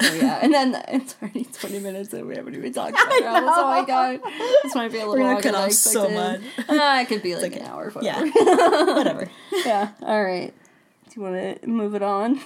So 0.00 0.10
yeah, 0.14 0.38
and 0.42 0.52
then 0.52 0.82
it's 0.88 1.14
already 1.22 1.44
twenty 1.44 1.78
minutes 1.78 2.12
and 2.12 2.26
we 2.26 2.34
haven't 2.34 2.56
even 2.56 2.72
talked 2.72 2.90
about 2.94 3.12
it. 3.12 3.22
Oh 3.24 3.68
my 3.68 3.84
god, 3.86 4.18
this 4.64 4.74
might 4.74 4.90
be 4.90 4.98
a 4.98 5.06
little 5.06 5.24
longer 5.24 5.42
cut 5.42 5.54
off 5.54 5.70
so 5.72 6.06
expected. 6.06 6.44
Ah, 6.70 7.00
it 7.02 7.08
could 7.08 7.22
be 7.22 7.36
like 7.36 7.52
okay. 7.52 7.60
an 7.60 7.66
hour. 7.66 7.92
yeah. 8.00 8.20
Whatever. 8.24 8.94
Whatever. 8.94 9.30
yeah. 9.64 9.90
All 10.02 10.24
right. 10.24 10.52
Do 11.10 11.14
you 11.14 11.22
want 11.22 11.60
to 11.62 11.68
move 11.68 11.94
it 11.94 12.02
on? 12.02 12.40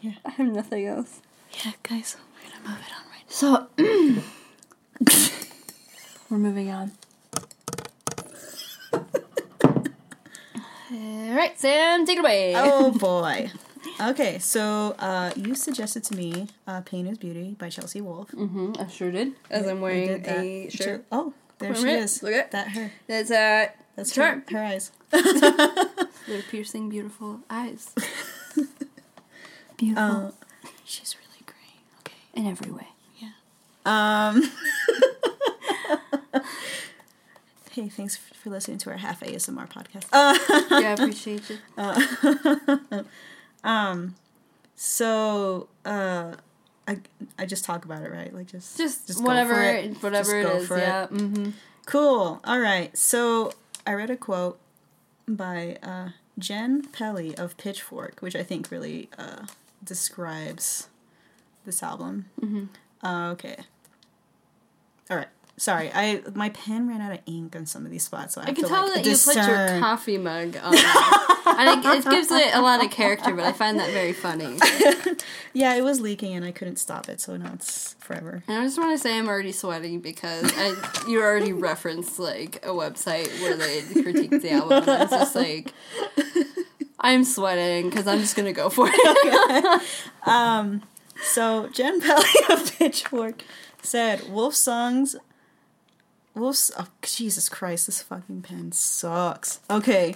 Yeah. 0.00 0.12
I 0.24 0.30
have 0.30 0.46
nothing 0.46 0.86
else. 0.86 1.20
Yeah, 1.64 1.72
guys, 1.82 2.16
move 2.66 2.78
it 2.78 2.92
on 2.92 3.04
right 3.10 3.28
So 3.28 3.66
we're 6.30 6.38
moving 6.38 6.70
on. 6.70 6.92
All 10.92 11.34
right, 11.36 11.58
Sam, 11.58 12.04
take 12.04 12.18
it 12.18 12.20
away. 12.20 12.54
Oh 12.56 12.90
boy. 12.98 13.50
Okay, 14.00 14.38
so 14.38 14.94
uh, 14.98 15.30
you 15.36 15.54
suggested 15.54 16.02
to 16.04 16.16
me 16.16 16.48
uh, 16.66 16.80
"Pain 16.82 17.06
Is 17.06 17.18
Beauty" 17.18 17.54
by 17.58 17.68
Chelsea 17.68 18.00
Wolfe. 18.00 18.30
Mm-hmm, 18.32 18.72
I 18.78 18.86
sure 18.88 19.10
did. 19.10 19.32
As 19.50 19.66
I'm 19.66 19.80
wearing 19.80 20.24
a 20.26 20.68
shirt. 20.70 21.04
Oh, 21.12 21.32
there 21.58 21.74
she 21.74 21.84
Right, 21.84 21.94
is. 21.98 22.22
look 22.22 22.32
at- 22.34 22.50
that. 22.52 22.68
Her. 22.68 22.90
That's 23.06 23.30
uh, 23.30 23.68
That's 23.96 24.14
her. 24.16 24.42
Her 24.50 24.58
eyes. 24.58 24.90
their 25.10 26.42
piercing, 26.50 26.88
beautiful 26.88 27.40
eyes. 27.48 27.90
beautiful 29.76 30.04
Uh, 30.04 30.30
she's 30.84 31.14
really. 31.16 31.29
In 32.34 32.46
every 32.46 32.70
way. 32.70 32.86
Yeah. 33.18 33.30
Um, 33.84 34.42
hey, 37.72 37.88
thanks 37.88 38.16
for 38.16 38.50
listening 38.50 38.78
to 38.78 38.90
our 38.90 38.96
half 38.98 39.20
ASMR 39.20 39.68
podcast. 39.68 40.06
Uh, 40.12 40.38
yeah, 40.80 40.90
I 40.90 40.92
appreciate 40.92 41.42
you. 41.50 41.58
so, 44.76 45.68
uh, 45.84 46.34
I 46.88 46.98
I 47.38 47.46
just 47.46 47.64
talk 47.64 47.84
about 47.84 48.02
it, 48.02 48.10
right? 48.10 48.32
Like 48.34 48.46
just 48.46 48.76
Just, 48.76 49.16
go 49.18 49.24
whatever, 49.24 49.54
for 49.54 49.62
it. 49.62 50.02
whatever 50.02 50.42
Just 50.42 50.48
it 50.48 50.52
go 50.52 50.58
is. 50.62 50.68
for 50.68 50.76
it. 50.76 50.80
Yeah. 50.82 51.06
Mm-hmm. 51.08 51.50
Cool. 51.86 52.40
All 52.44 52.60
right. 52.60 52.96
So 52.96 53.52
I 53.86 53.94
read 53.94 54.10
a 54.10 54.16
quote 54.16 54.58
by 55.26 55.78
uh, 55.82 56.10
Jenn 56.38 56.82
Pelly 56.82 57.34
of 57.36 57.56
Pitchfork, 57.56 58.20
which 58.20 58.36
I 58.36 58.42
think 58.42 58.70
really 58.70 59.08
uh, 59.18 59.46
describes 59.82 60.88
this 61.64 61.82
album. 61.82 62.26
Mm-hmm. 62.40 63.06
Uh, 63.06 63.32
okay. 63.32 63.56
All 65.10 65.16
right. 65.16 65.28
Sorry, 65.56 65.90
I 65.92 66.22
my 66.34 66.48
pen 66.48 66.88
ran 66.88 67.02
out 67.02 67.12
of 67.12 67.18
ink 67.26 67.54
on 67.54 67.66
some 67.66 67.84
of 67.84 67.90
these 67.90 68.02
spots, 68.02 68.34
so 68.34 68.40
I, 68.40 68.44
I 68.44 68.52
can 68.54 68.66
tell 68.66 68.88
like, 68.88 69.04
that 69.04 69.10
you 69.10 69.14
put 69.14 69.36
your 69.36 69.78
coffee 69.78 70.16
mug 70.16 70.56
on. 70.56 70.74
and 71.46 71.84
it, 71.84 71.98
it 71.98 72.10
gives 72.10 72.30
it 72.30 72.54
a 72.54 72.62
lot 72.62 72.82
of 72.82 72.90
character, 72.90 73.34
but 73.34 73.44
I 73.44 73.52
find 73.52 73.78
that 73.78 73.90
very 73.90 74.14
funny. 74.14 74.58
Yeah, 75.52 75.74
it 75.74 75.82
was 75.82 76.00
leaking 76.00 76.34
and 76.34 76.44
I 76.44 76.52
couldn't 76.52 76.76
stop 76.76 77.08
it, 77.08 77.20
so 77.20 77.36
now 77.36 77.52
it's 77.54 77.94
forever. 77.98 78.42
And 78.46 78.58
I 78.58 78.64
just 78.64 78.78
want 78.78 78.92
to 78.92 78.98
say 78.98 79.18
I'm 79.18 79.28
already 79.28 79.52
sweating 79.52 80.00
because 80.00 80.52
I, 80.54 80.74
you 81.08 81.20
already 81.20 81.52
referenced 81.52 82.18
like 82.18 82.64
a 82.64 82.68
website 82.68 83.28
where 83.42 83.56
they 83.56 83.82
critique 84.02 84.30
the 84.30 84.50
album. 84.52 84.82
And 84.82 84.90
I 84.90 85.02
was 85.02 85.10
just 85.10 85.34
like, 85.34 85.72
I'm 87.00 87.24
sweating 87.24 87.90
because 87.90 88.06
I'm 88.06 88.20
just 88.20 88.36
gonna 88.36 88.52
go 88.52 88.68
for 88.70 88.88
it. 88.92 89.82
So 91.22 91.68
Jenn 91.68 92.00
Pelly 92.00 92.28
of 92.50 92.76
Pitchfork 92.78 93.42
said, 93.82 94.28
"Wolfe 94.30 94.54
songs." 94.54 95.16
Wolfe's. 96.34 96.70
Oh 96.78 96.86
Jesus 97.02 97.48
Christ! 97.48 97.86
This 97.86 98.02
fucking 98.02 98.42
pen 98.42 98.72
sucks. 98.72 99.60
Okay, 99.68 100.14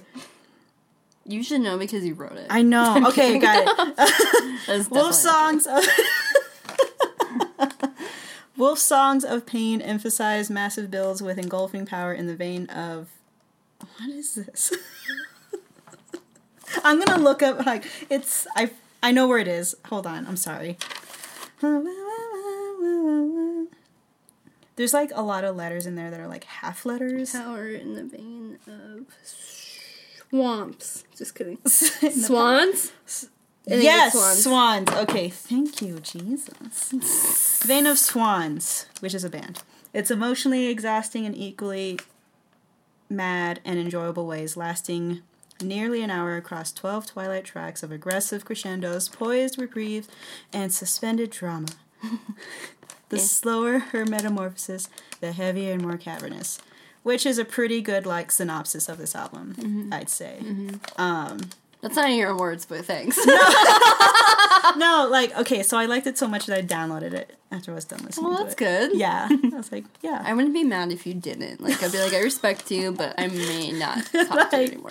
You 1.27 1.43
should 1.43 1.61
know 1.61 1.77
because 1.77 2.05
you 2.05 2.14
wrote 2.14 2.37
it. 2.37 2.47
I 2.51 2.62
know. 2.62 3.05
Okay, 3.09 3.38
got 3.38 3.64
it. 4.69 4.90
Wolfe 4.90 5.14
songs. 5.14 5.67
Of 5.67 5.85
Wolfe 8.57 8.79
songs 8.79 9.25
of 9.25 9.45
pain 9.47 9.81
emphasize 9.83 10.49
massive 10.49 10.88
builds 10.90 11.21
with 11.21 11.38
engulfing 11.38 11.85
power 11.87 12.12
in 12.14 12.27
the 12.29 12.37
vein 12.37 12.67
of. 12.67 13.09
What 13.99 14.09
is 14.11 14.35
this? 14.37 14.73
I'm 16.85 17.01
gonna 17.03 17.23
look 17.23 17.43
up 17.43 17.67
like 17.67 17.85
it's 18.09 18.47
I 18.57 18.71
I 19.03 19.11
know 19.11 19.27
where 19.27 19.38
it 19.38 19.49
is. 19.49 19.75
Hold 19.87 20.07
on, 20.07 20.27
I'm 20.27 20.37
sorry. 20.37 20.79
There's 24.77 24.92
like 24.92 25.11
a 25.14 25.22
lot 25.22 25.44
of 25.44 25.55
letters 25.57 25.87
in 25.87 25.94
there 25.94 26.11
that 26.11 26.18
are 26.18 26.27
like 26.27 26.44
half 26.44 26.85
letters. 26.85 27.33
Power 27.33 27.68
in 27.68 27.94
the 27.94 28.05
vein 28.05 28.59
of 28.66 29.07
swamps. 30.31 31.05
Just 31.16 31.35
kidding. 31.35 31.59
Swans. 31.66 32.92
Yes, 33.66 34.14
it's 34.14 34.42
swans. 34.44 34.90
Okay, 34.90 35.29
thank 35.31 35.81
you, 35.81 35.98
Jesus. 36.00 37.62
Vein 37.64 37.87
of 37.87 37.98
Swans, 37.98 38.87
which 39.00 39.14
is 39.14 39.24
a 39.24 39.31
band. 39.31 39.62
It's 39.94 40.11
emotionally 40.11 40.66
exhausting 40.66 41.24
and 41.24 41.35
equally 41.35 41.98
mad 43.09 43.61
and 43.64 43.79
enjoyable 43.79 44.27
ways, 44.27 44.57
lasting 44.57 45.22
nearly 45.62 46.03
an 46.03 46.11
hour 46.11 46.37
across 46.37 46.73
12 46.73 47.07
twilight 47.07 47.45
tracks 47.45 47.83
of 47.83 47.93
aggressive 47.93 48.45
crescendos, 48.45 49.09
poised 49.09 49.59
reprieves, 49.59 50.09
and 50.53 50.73
suspended 50.73 51.31
drama. 51.31 51.69
the 53.09 53.17
Yeah. 53.19 53.23
slower 53.23 53.79
her 53.79 54.05
metamorphosis, 54.05 54.88
the 55.21 55.33
heavier 55.33 55.73
and 55.73 55.83
more 55.83 55.97
cavernous. 55.97 56.59
Which 57.03 57.27
is 57.27 57.38
a 57.38 57.45
pretty 57.45 57.83
good 57.83 58.07
like 58.07 58.31
synopsis 58.31 58.88
of 58.88 58.97
this 58.99 59.14
album, 59.14 59.55
mm-hmm. 59.59 59.93
I'd 59.93 60.09
say. 60.09 60.38
Mm-hmm. 60.43 61.01
Um, 61.01 61.38
That's 61.83 61.97
not 61.97 62.09
in 62.11 62.17
your 62.17 62.35
words, 62.35 62.64
but 62.64 62.87
thanks. 62.87 63.19
No, 63.27 63.35
like 65.11 65.37
okay, 65.38 65.62
so 65.62 65.77
I 65.77 65.87
liked 65.87 66.07
it 66.07 66.16
so 66.18 66.27
much 66.27 66.46
that 66.46 66.59
I 66.59 66.62
downloaded 66.62 67.12
it 67.12 67.37
after 67.53 67.70
I 67.72 67.74
was 67.74 67.85
done 67.85 68.00
listening 68.05 68.31
well, 68.31 68.42
that's 68.42 68.55
good. 68.55 68.94
Yeah, 68.96 69.29
I 69.31 69.48
was 69.57 69.70
like, 69.70 69.85
yeah. 70.03 70.22
I 70.24 70.33
wouldn't 70.35 70.55
be 70.55 70.64
mad 70.64 70.90
if 70.90 71.07
you 71.07 71.14
didn't. 71.14 71.61
Like, 71.61 71.83
I'd 71.83 71.92
be 71.92 71.98
like, 71.98 72.12
I 72.14 72.20
respect 72.20 72.70
you, 72.70 72.92
but 72.92 73.14
I 73.18 73.29
may 73.29 73.72
not 73.72 74.05
talk 74.12 74.50
to 74.50 74.62
you 74.62 74.68
Like- 74.68 74.72
anymore. 74.72 74.90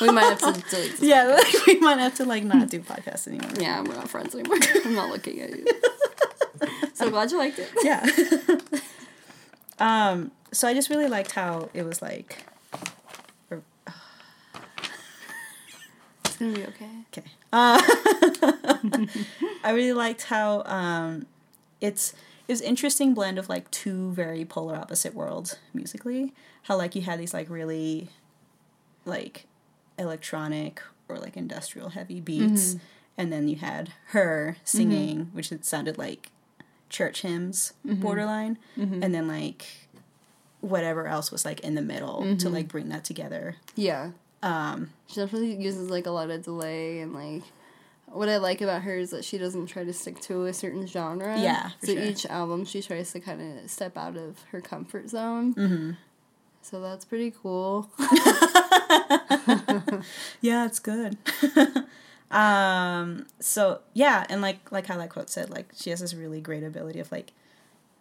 We 0.00 0.10
might 0.10 0.38
have 0.38 0.38
to 0.54 0.70
delete. 0.70 1.00
Yeah, 1.00 1.24
like, 1.26 1.66
we 1.66 1.78
might 1.80 1.98
have 1.98 2.14
to 2.16 2.24
like 2.24 2.44
not 2.44 2.68
do 2.70 2.80
podcasts 2.80 3.26
anymore. 3.28 3.50
Yeah, 3.58 3.82
we're 3.82 3.94
not 3.94 4.08
friends 4.08 4.34
anymore. 4.34 4.58
I'm 4.84 4.94
not 4.94 5.10
looking 5.10 5.40
at 5.40 5.50
you. 5.50 5.66
So 6.94 7.10
glad 7.10 7.30
you 7.30 7.38
liked 7.38 7.58
it. 7.58 7.70
Yeah. 7.82 8.06
um. 9.78 10.30
So 10.50 10.66
I 10.66 10.72
just 10.74 10.88
really 10.90 11.08
liked 11.08 11.32
how 11.32 11.68
it 11.74 11.82
was 11.82 12.00
like. 12.00 12.44
It's 16.24 16.36
gonna 16.36 16.52
be 16.54 16.62
okay. 16.66 16.88
Okay. 17.12 17.28
Uh, 17.52 17.80
I 19.64 19.70
really 19.70 19.92
liked 19.92 20.24
how 20.24 20.62
um, 20.64 21.26
it's 21.80 22.12
it 22.46 22.52
was 22.52 22.60
interesting 22.60 23.14
blend 23.14 23.38
of 23.38 23.48
like 23.48 23.70
two 23.70 24.10
very 24.12 24.44
polar 24.44 24.76
opposite 24.76 25.14
worlds 25.14 25.56
musically. 25.72 26.34
How 26.64 26.76
like 26.76 26.94
you 26.94 27.02
had 27.02 27.18
these 27.18 27.34
like 27.34 27.48
really 27.48 28.10
like 29.04 29.46
electronic 29.98 30.82
or 31.08 31.18
like 31.18 31.36
industrial 31.36 31.90
heavy 31.90 32.20
beats, 32.20 32.74
mm-hmm. 32.74 32.84
and 33.16 33.32
then 33.32 33.48
you 33.48 33.56
had 33.56 33.92
her 34.08 34.56
singing, 34.64 35.18
mm-hmm. 35.18 35.36
which 35.36 35.52
it 35.52 35.64
sounded 35.64 35.98
like 35.98 36.30
church 36.88 37.22
hymns 37.22 37.72
mm-hmm. 37.86 38.00
borderline, 38.00 38.58
and 39.02 39.14
then 39.14 39.28
like 39.28 39.66
whatever 40.60 41.06
else 41.06 41.30
was 41.30 41.44
like 41.44 41.60
in 41.60 41.74
the 41.74 41.82
middle 41.82 42.36
to 42.36 42.48
like 42.48 42.68
bring 42.68 42.88
that 42.88 43.04
together. 43.04 43.56
Yeah. 43.74 44.10
Um, 44.42 44.90
she 45.08 45.16
definitely 45.20 45.56
uses 45.56 45.90
like 45.90 46.06
a 46.06 46.10
lot 46.10 46.30
of 46.30 46.42
delay 46.44 47.00
and 47.00 47.12
like 47.12 47.42
what 48.06 48.28
I 48.28 48.36
like 48.38 48.60
about 48.60 48.82
her 48.82 48.96
is 48.96 49.10
that 49.10 49.24
she 49.24 49.36
doesn't 49.36 49.66
try 49.66 49.84
to 49.84 49.92
stick 49.92 50.20
to 50.22 50.44
a 50.46 50.54
certain 50.54 50.86
genre. 50.86 51.38
Yeah, 51.38 51.70
So 51.82 51.92
sure. 51.94 52.02
each 52.02 52.24
album 52.26 52.64
she 52.64 52.80
tries 52.80 53.12
to 53.12 53.20
kind 53.20 53.58
of 53.64 53.70
step 53.70 53.96
out 53.98 54.16
of 54.16 54.38
her 54.52 54.60
comfort 54.60 55.08
zone. 55.10 55.54
Mm-hmm. 55.54 55.90
So 56.62 56.80
that's 56.80 57.04
pretty 57.04 57.32
cool. 57.42 57.90
Yeah, 60.40 60.66
it's 60.66 60.78
good. 60.78 61.16
um 62.30 63.26
so 63.40 63.80
yeah, 63.94 64.26
and 64.28 64.40
like 64.42 64.70
like 64.70 64.86
how 64.86 64.96
that 64.98 65.10
quote 65.10 65.30
said, 65.30 65.50
like 65.50 65.70
she 65.74 65.90
has 65.90 66.00
this 66.00 66.14
really 66.14 66.40
great 66.40 66.62
ability 66.62 67.00
of 67.00 67.10
like 67.10 67.32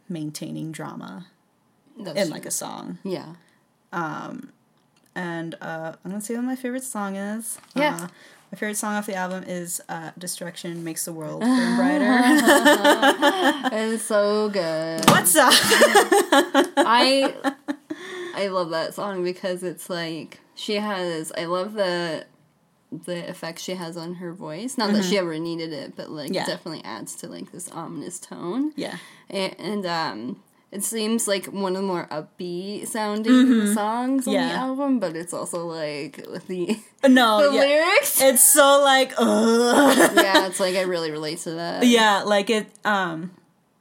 maintaining 0.10 0.72
drama 0.72 1.28
That's 2.00 2.18
in 2.20 2.26
true. 2.28 2.34
like 2.34 2.46
a 2.46 2.52
song. 2.52 3.00
yeah. 3.04 3.34
And 5.18 5.56
uh 5.62 5.94
I'm 6.06 6.12
gonna 6.12 6.22
say 6.22 6.36
what 6.36 6.44
my 6.44 6.56
favorite 6.56 6.84
song 6.84 7.16
is. 7.16 7.58
Yeah. 7.76 7.96
Uh, 8.04 8.08
my 8.52 8.58
favorite 8.58 8.78
song 8.78 8.94
off 8.96 9.06
the 9.08 9.16
album 9.16 9.44
is 9.46 9.82
uh, 9.90 10.12
Destruction 10.18 10.82
Makes 10.86 11.04
the 11.04 11.12
World 11.12 11.42
Burn 11.48 11.76
Brighter. 11.76 12.08
It's 13.74 14.04
so 14.04 14.48
good. 14.50 15.04
What's 15.10 15.36
up? 15.36 15.52
I 16.78 17.34
I 18.36 18.48
love 18.48 18.70
that 18.70 18.94
song 18.94 19.24
because 19.24 19.64
it's 19.64 19.90
like 19.90 20.40
she 20.56 20.76
has 20.76 21.32
I 21.38 21.46
love 21.46 21.74
the 21.74 22.26
the 22.92 23.30
effect 23.30 23.60
she 23.60 23.74
has 23.74 23.98
on 23.98 24.16
her 24.16 24.32
voice. 24.34 24.78
Not 24.78 24.94
that 24.94 25.04
she 25.04 25.18
ever 25.18 25.38
needed 25.38 25.74
it, 25.74 25.96
but 25.98 26.10
like 26.10 26.32
Yeah. 26.34 26.44
it 26.44 26.48
definitely 26.48 26.84
adds 26.86 27.16
to 27.18 27.28
like 27.28 27.52
this 27.52 27.70
ominous 27.72 28.20
tone. 28.20 28.72
yeah. 28.78 28.98
And, 29.30 29.56
and 29.60 29.86
um 29.86 30.44
it 30.72 30.84
seems 30.84 31.28
like 31.28 31.46
one 31.46 31.76
of 31.76 31.82
the 31.82 31.88
more 31.88 32.08
upbeat 32.12 32.88
sounding 32.88 33.74
songs 33.74 34.28
on 34.28 34.34
the 34.34 34.40
album, 34.40 35.00
but 35.00 35.16
it's 35.16 35.34
also 35.34 35.66
like 35.66 36.24
with 36.30 36.46
the 36.48 36.78
No, 37.08 37.50
the 37.50 37.56
yeah. 37.56 37.62
lyrics. 37.62 38.22
It's 38.22 38.42
so 38.44 38.82
like 38.84 39.14
ugh. 39.18 40.12
yeah, 40.16 40.48
it's 40.48 40.60
like 40.60 40.76
I 40.76 40.82
really 40.94 41.12
relate 41.12 41.40
to 41.40 41.52
that. 41.52 41.86
yeah 41.86 42.24
like 42.24 42.50
it 42.50 42.68
um 42.86 43.32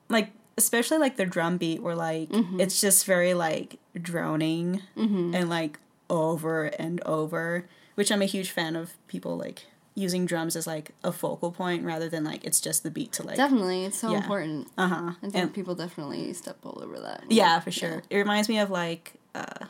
like 0.09 0.31
especially 0.59 0.99
like 0.99 1.17
the 1.17 1.27
drum 1.27 1.57
beat 1.59 1.83
where 1.83 1.97
like 1.97 2.29
Mm-hmm. 2.31 2.61
it's 2.61 2.81
just 2.81 3.05
very 3.05 3.35
like 3.35 3.79
droning 4.01 4.83
and 4.97 5.49
like 5.51 5.79
over 6.09 6.67
and 6.67 7.03
over 7.05 7.67
which 7.97 8.13
i'm 8.13 8.23
a 8.23 8.27
huge 8.27 8.51
fan 8.51 8.77
of 8.77 8.93
people 9.09 9.37
like 9.37 9.67
using 9.99 10.27
drums 10.27 10.55
as 10.57 10.67
like 10.67 10.93
a 11.03 11.11
focal 11.11 11.51
point 11.51 11.83
rather 11.83 12.09
than 12.09 12.23
like 12.23 12.45
it's 12.45 12.61
just 12.61 12.83
the 12.85 12.91
beat 12.91 13.11
to 13.13 13.23
like 13.25 13.37
Definitely, 13.37 13.85
it's 13.87 13.99
so 13.99 14.11
Yeah. 14.13 14.19
important. 14.19 14.69
uh-huh 14.79 15.13
I 15.17 15.21
think 15.21 15.35
and 15.35 15.53
people 15.55 15.75
definitely 15.75 16.33
step 16.35 16.59
all 16.65 16.79
over 16.83 17.01
that. 17.01 17.25
yeah 17.31 17.59
for 17.61 17.71
sure 17.73 18.03
it 18.11 18.17
reminds 18.17 18.49
me 18.49 18.59
of 18.59 18.71
like 18.71 19.15
uh 19.35 19.65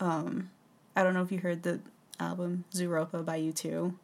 um 0.00 0.50
i 0.96 1.02
don't 1.02 1.14
know 1.14 1.22
if 1.22 1.30
you 1.32 1.38
heard 1.38 1.62
the 1.62 1.80
album 2.20 2.64
Zooropa 2.72 3.24
by 3.24 3.38
u2 3.40 3.94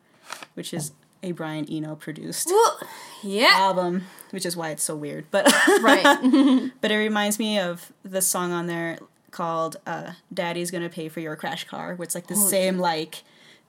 which 0.55 0.73
is 0.73 0.93
a 1.23 1.33
brian 1.33 1.67
eno 1.71 1.95
produced 1.97 2.49
Well, 2.49 2.79
yeah. 3.23 3.51
album 3.55 4.05
which 4.31 4.47
is 4.47 4.57
why 4.57 4.71
it's 4.71 4.83
so 4.85 4.95
weird 4.95 5.27
but 5.31 5.47
right. 5.83 6.71
But 6.81 6.91
it 6.93 6.97
reminds 6.97 7.39
me 7.39 7.59
of 7.59 7.93
the 8.05 8.23
song 8.23 8.53
on 8.53 8.67
there 8.67 8.99
called 9.31 9.77
uh, 9.87 10.13
"Daddy's 10.33 10.71
Gonna 10.71 10.89
Pay 10.89 11.09
for 11.09 11.21
Your 11.21 11.35
Crash 11.37 11.65
Car," 11.65 11.95
which 11.97 12.15
like 12.15 12.29
the 12.29 12.35
Oh, 12.35 12.49
same 12.49 12.79
like 12.79 13.23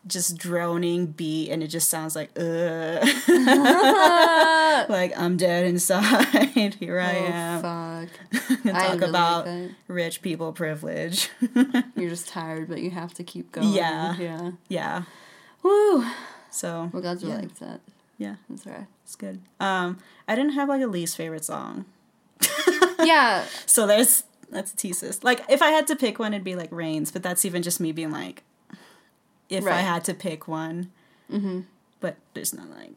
just 0.08 0.38
droning 0.38 1.08
beat 1.08 1.50
and 1.52 1.62
it 1.62 1.68
just 1.68 1.90
sounds 1.90 2.16
like 2.16 2.30
uh 2.40 3.00
like 4.90 5.18
I'm 5.18 5.38
dead 5.38 5.66
inside. 5.66 6.26
Here 6.80 7.00
I 7.00 7.12
am. 7.12 7.58
Oh, 7.66 8.08
fuck. 8.08 8.60
And 8.66 8.78
I 8.78 8.88
talk 8.88 9.00
really 9.00 9.10
about 9.10 9.48
like 9.48 9.72
rich 9.88 10.22
people 10.22 10.52
privilege. 10.54 11.30
You're 11.96 12.10
just 12.10 12.28
tired, 12.30 12.68
but 12.70 12.82
you 12.82 12.92
have 12.92 13.14
to 13.16 13.24
keep 13.24 13.52
going. 13.52 13.70
Yeah. 13.70 14.16
Yeah. 14.18 14.52
yeah. 14.68 15.04
Woo. 15.64 16.06
So 16.50 16.90
Well, 16.94 17.02
glad 17.02 17.22
you 17.22 17.30
yeah. 17.30 17.36
liked 17.36 17.60
that. 17.60 17.82
Yeah, 18.18 18.36
That's 18.50 18.66
alright. 18.68 18.88
it's 19.04 19.16
good. 19.16 19.42
Um 19.60 19.98
I 20.28 20.36
didn't 20.36 20.54
have 20.54 20.70
like 20.70 20.82
a 20.82 20.88
least 20.88 21.16
favorite 21.18 21.46
song. 21.46 21.86
yeah. 23.04 23.46
So 23.66 23.86
there's 23.88 24.24
that's 24.50 24.72
thesis. 24.72 25.24
Like 25.24 25.44
if 25.50 25.62
I 25.62 25.70
had 25.70 25.88
to 25.88 25.96
pick 25.96 26.20
one, 26.20 26.34
it'd 26.34 26.44
be 26.44 26.56
like 26.56 26.72
Rains, 26.72 27.12
but 27.12 27.22
that's 27.22 27.46
even 27.46 27.62
just 27.62 27.80
me 27.80 27.92
being 27.92 28.12
like, 28.12 28.44
if 29.50 29.66
I 29.66 29.78
had 29.82 30.04
to 30.06 30.14
pick 30.14 30.48
one. 30.48 30.92
Mm-hmm. 31.32 31.62
But 32.00 32.16
there's 32.34 32.54
not 32.54 32.70
like 32.70 32.92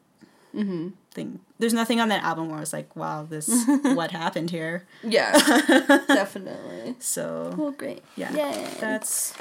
Mm-hmm. 0.55 0.89
thing. 1.13 1.41
There's 1.59 1.73
nothing 1.73 1.99
on 1.99 2.11
that 2.11 2.23
album 2.23 2.51
where 2.51 2.61
it's 2.61 2.75
like, 2.75 2.95
wow, 2.95 3.25
this 3.29 3.49
what 3.83 4.11
happened 4.11 4.51
here. 4.51 4.85
Yeah. 5.03 5.33
Definitely. 6.09 6.95
So 6.99 7.55
Well, 7.57 7.71
great. 7.71 8.03
yeah, 8.17 8.31
Yay. 8.35 8.69
that's 8.79 9.33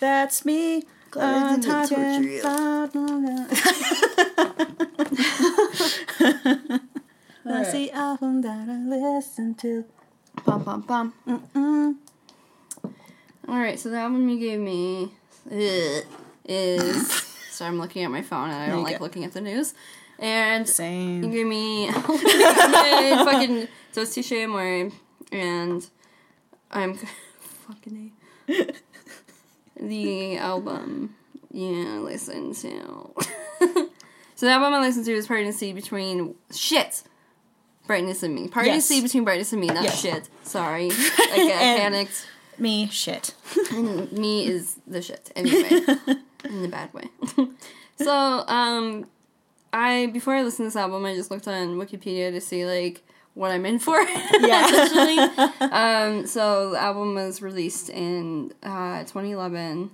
that's 0.00 0.44
me. 0.46 0.84
Glad 1.10 1.34
I 1.34 1.36
uh, 1.36 1.56
didn't 1.56 1.88
torture 1.88 2.22
you. 2.22 2.40
That's 7.44 7.72
the 7.72 7.90
album 7.92 8.40
that 8.42 8.68
I 8.68 8.76
listen 8.78 9.54
to. 9.56 9.84
Bum, 10.46 10.62
bum, 10.64 10.80
bum. 10.80 11.12
Mm-mm. 11.28 11.96
Alright, 13.48 13.78
so 13.78 13.90
the 13.90 13.98
album 13.98 14.28
you 14.28 14.38
gave 14.38 14.58
me 14.60 15.12
ugh, 15.52 16.04
is. 16.44 17.10
so 17.50 17.64
I'm 17.64 17.78
looking 17.78 18.02
at 18.04 18.10
my 18.10 18.22
phone 18.22 18.50
and 18.50 18.62
I 18.62 18.68
don't 18.68 18.82
like 18.82 18.98
go. 18.98 19.04
looking 19.04 19.24
at 19.24 19.32
the 19.32 19.40
news. 19.40 19.74
And 20.18 20.66
You 20.66 20.72
Same. 20.72 21.30
gave 21.30 21.46
me 21.46 21.90
fucking 21.92 23.68
so 23.92 24.02
it's 24.02 24.14
Touche 24.14 24.32
Amore 24.32 24.90
and 25.32 25.90
I'm 26.70 26.94
fucking 27.66 28.12
a 28.48 28.66
the 29.76 30.36
album 30.36 31.16
yeah 31.50 31.98
listen 31.98 32.54
to 32.54 33.12
so 34.36 34.46
the 34.46 34.50
album 34.52 34.74
I 34.74 34.80
listened 34.80 35.04
to 35.06 35.12
is 35.12 35.26
Pregnancy 35.26 35.72
between 35.72 36.34
shit 36.52 37.02
Brightness 37.86 38.22
and 38.22 38.34
Me 38.34 38.48
Pregnancy 38.48 38.94
Yes. 38.94 39.02
between 39.02 39.24
Brightness 39.24 39.52
and 39.52 39.60
Me 39.60 39.66
not 39.68 39.82
Yes. 39.84 40.00
shit 40.00 40.28
sorry 40.44 40.90
I, 40.92 41.32
get 41.36 41.58
panicked 41.80 42.26
Me 42.58 42.86
shit. 42.88 43.34
and 43.72 44.10
me 44.12 44.46
is 44.46 44.76
the 44.86 45.02
shit 45.02 45.32
anyway 45.34 45.80
in 46.44 46.62
the 46.62 46.68
bad 46.68 46.92
way 46.94 47.04
so 47.96 48.44
um 48.48 49.06
i 49.72 50.06
before 50.12 50.34
i 50.34 50.42
listened 50.42 50.64
to 50.64 50.68
this 50.68 50.76
album 50.76 51.04
i 51.04 51.14
just 51.14 51.30
looked 51.30 51.48
on 51.48 51.76
wikipedia 51.76 52.30
to 52.30 52.40
see 52.40 52.64
like 52.66 53.02
what 53.34 53.50
i'm 53.50 53.66
in 53.66 53.78
for 53.78 54.00
Yeah. 54.40 54.66
essentially 54.68 55.18
um 55.70 56.26
so 56.26 56.70
the 56.70 56.80
album 56.80 57.14
was 57.14 57.42
released 57.42 57.90
in 57.90 58.52
uh 58.62 59.00
2011 59.00 59.90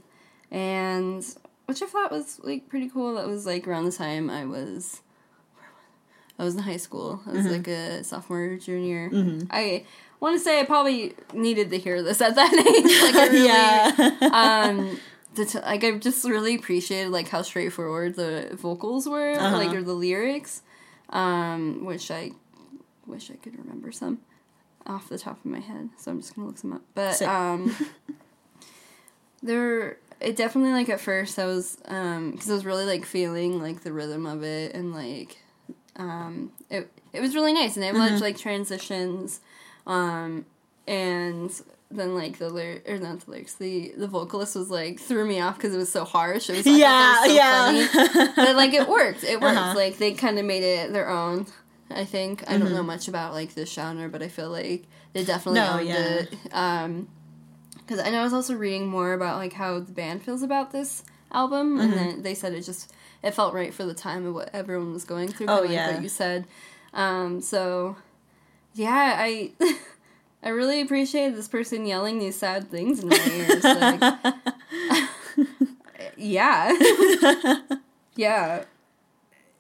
and 0.51 1.25
which 1.67 1.83
i 1.83 1.87
thought 1.87 2.11
was 2.11 2.41
like 2.43 2.69
pretty 2.69 2.89
cool 2.89 3.15
that 3.15 3.27
was 3.27 3.47
like 3.47 3.67
around 3.69 3.85
the 3.85 3.93
time 3.93 4.29
i 4.31 4.45
was 4.45 5.01
I 6.39 6.43
was 6.45 6.55
in 6.55 6.63
high 6.63 6.79
school. 6.79 7.21
I 7.27 7.33
was 7.33 7.41
Mm-hmm. 7.45 7.53
like 7.53 7.69
a 7.69 8.03
sophomore, 8.03 8.57
junior. 8.57 9.11
I 9.51 9.85
want 10.21 10.39
to 10.39 10.41
say 10.43 10.59
I 10.59 10.65
probably 10.65 11.13
needed 11.35 11.69
to 11.69 11.77
hear 11.77 12.03
this 12.03 12.23
at 12.23 12.35
that 12.35 12.51
age. 12.55 13.03
Like 13.03 13.15
I 13.15 13.27
really, 13.27 13.47
yeah. 13.47 14.31
um 14.33 14.99
the 15.35 15.45
t- 15.45 15.61
like 15.61 15.85
I 15.85 15.93
just 15.99 16.25
really 16.25 16.55
appreciated 16.57 17.11
like 17.11 17.29
how 17.29 17.43
straightforward 17.43 18.15
the 18.17 18.51
vocals 18.61 19.09
were, 19.09 19.33
Uh-huh. 19.39 19.57
like 19.57 19.73
or 19.73 19.83
the 19.83 19.95
lyrics, 19.95 20.63
um, 21.11 21.85
which 21.85 22.11
I 22.11 22.33
wish 23.07 23.31
I 23.31 23.35
could 23.35 23.57
remember 23.59 23.93
some 23.93 24.19
off 24.87 25.09
the 25.09 25.19
top 25.19 25.39
of 25.39 25.45
my 25.51 25.61
head. 25.61 25.91
So 25.99 26.11
I'm 26.11 26.21
just 26.21 26.35
gonna 26.35 26.47
look 26.49 26.59
some 26.59 26.73
up. 26.73 26.83
But 26.95 27.13
Sick. 27.15 27.29
um, 27.29 27.75
there 29.43 29.99
it 30.21 30.37
definitely 30.37 30.73
like 30.73 30.89
at 30.89 31.01
first 31.01 31.39
I 31.39 31.47
was 31.47 31.79
um 31.87 32.33
because 32.33 32.51
I 32.51 32.55
was 32.55 32.65
really 32.67 32.85
like 32.85 33.05
feeling 33.07 33.61
like 33.61 33.81
the 33.83 33.93
rhythm 33.93 34.27
of 34.27 34.43
it 34.43 34.75
and 34.75 34.93
like 34.93 35.39
um 35.97 36.53
it 36.69 36.91
it 37.13 37.21
was 37.21 37.35
really 37.35 37.53
nice 37.53 37.75
and 37.77 37.83
they 37.83 37.87
have 37.87 37.97
Mm-hmm. 37.97 38.23
like 38.23 38.37
transitions 38.39 39.41
um 39.87 40.45
and 40.87 41.51
then 41.91 42.15
like 42.15 42.39
the 42.39 42.49
lyric 42.49 42.89
or 42.89 42.99
not 42.99 43.21
the 43.21 43.31
lyrics 43.31 43.55
the 43.55 43.93
the 43.97 44.07
vocalist 44.07 44.55
was 44.55 44.71
like 44.71 45.01
threw 45.01 45.27
me 45.27 45.41
off 45.41 45.57
because 45.57 45.75
it 45.75 45.79
was 45.79 45.91
so 45.91 46.05
harsh 46.05 46.49
it 46.49 46.57
was 46.57 46.67
I 46.67 46.71
that 46.71 46.79
yeah, 46.79 47.21
was 47.21 47.29
so 47.29 47.35
yeah. 47.35 48.21
funny. 48.25 48.35
but 48.37 48.57
like 48.57 48.73
it 48.75 48.89
worked 48.89 49.25
it 49.25 49.41
worked 49.41 49.57
Uh-huh. 49.59 49.75
like 49.75 49.99
they 49.99 50.13
kind 50.13 50.39
of 50.39 50.45
made 50.45 50.63
it 50.63 50.93
their 50.93 51.09
own 51.09 51.47
i 51.91 52.05
think 52.05 52.45
i 52.47 52.53
Mm-hmm. 52.53 52.61
don't 52.63 52.73
know 52.73 52.83
much 52.85 53.09
about 53.09 53.33
like 53.33 53.55
this 53.55 53.73
genre 53.73 54.09
but 54.09 54.23
i 54.23 54.29
feel 54.29 54.51
like 54.51 54.85
they 55.15 55.25
definitely 55.25 55.61
No, 55.61 55.73
owned 55.79 55.89
yeah. 55.89 55.97
it 56.21 56.35
um 56.53 57.09
because 57.79 57.99
i 57.99 58.09
know 58.11 58.21
i 58.21 58.25
was 58.25 58.33
also 58.33 58.55
reading 58.55 58.87
more 58.87 59.13
about 59.13 59.39
like 59.39 59.55
how 59.55 59.81
the 59.81 59.91
band 59.93 60.23
feels 60.23 60.43
about 60.45 60.71
this 60.71 61.03
album 61.33 61.73
Mm-hmm. 61.73 61.81
and 61.81 61.93
then 61.99 62.23
they 62.23 62.35
said 62.35 62.53
it 62.55 62.63
just 62.63 62.93
it 63.23 63.33
felt 63.35 63.53
right 63.53 63.75
for 63.75 63.85
the 63.85 63.95
time 63.95 64.25
of 64.27 64.35
what 64.35 64.51
everyone 64.53 64.93
was 64.93 65.05
going 65.05 65.29
through 65.29 65.47
Oh, 65.49 65.63
kinda 65.63 65.69
like 65.69 65.75
yeah. 65.75 65.93
what 65.95 66.03
you 66.03 66.09
said 66.09 66.47
um 66.95 67.41
so 67.41 67.97
yeah 68.75 69.17
i 69.19 69.51
I 70.43 70.49
really 70.51 70.81
appreciated 70.81 71.37
this 71.37 71.49
person 71.49 71.87
yelling 71.87 72.19
these 72.19 72.37
sad 72.37 72.71
things 72.71 73.01
in 73.01 73.09
my 73.09 73.31
ears. 73.31 73.63
Like, 73.63 74.37
yeah. 76.17 76.73
yeah. 78.17 78.65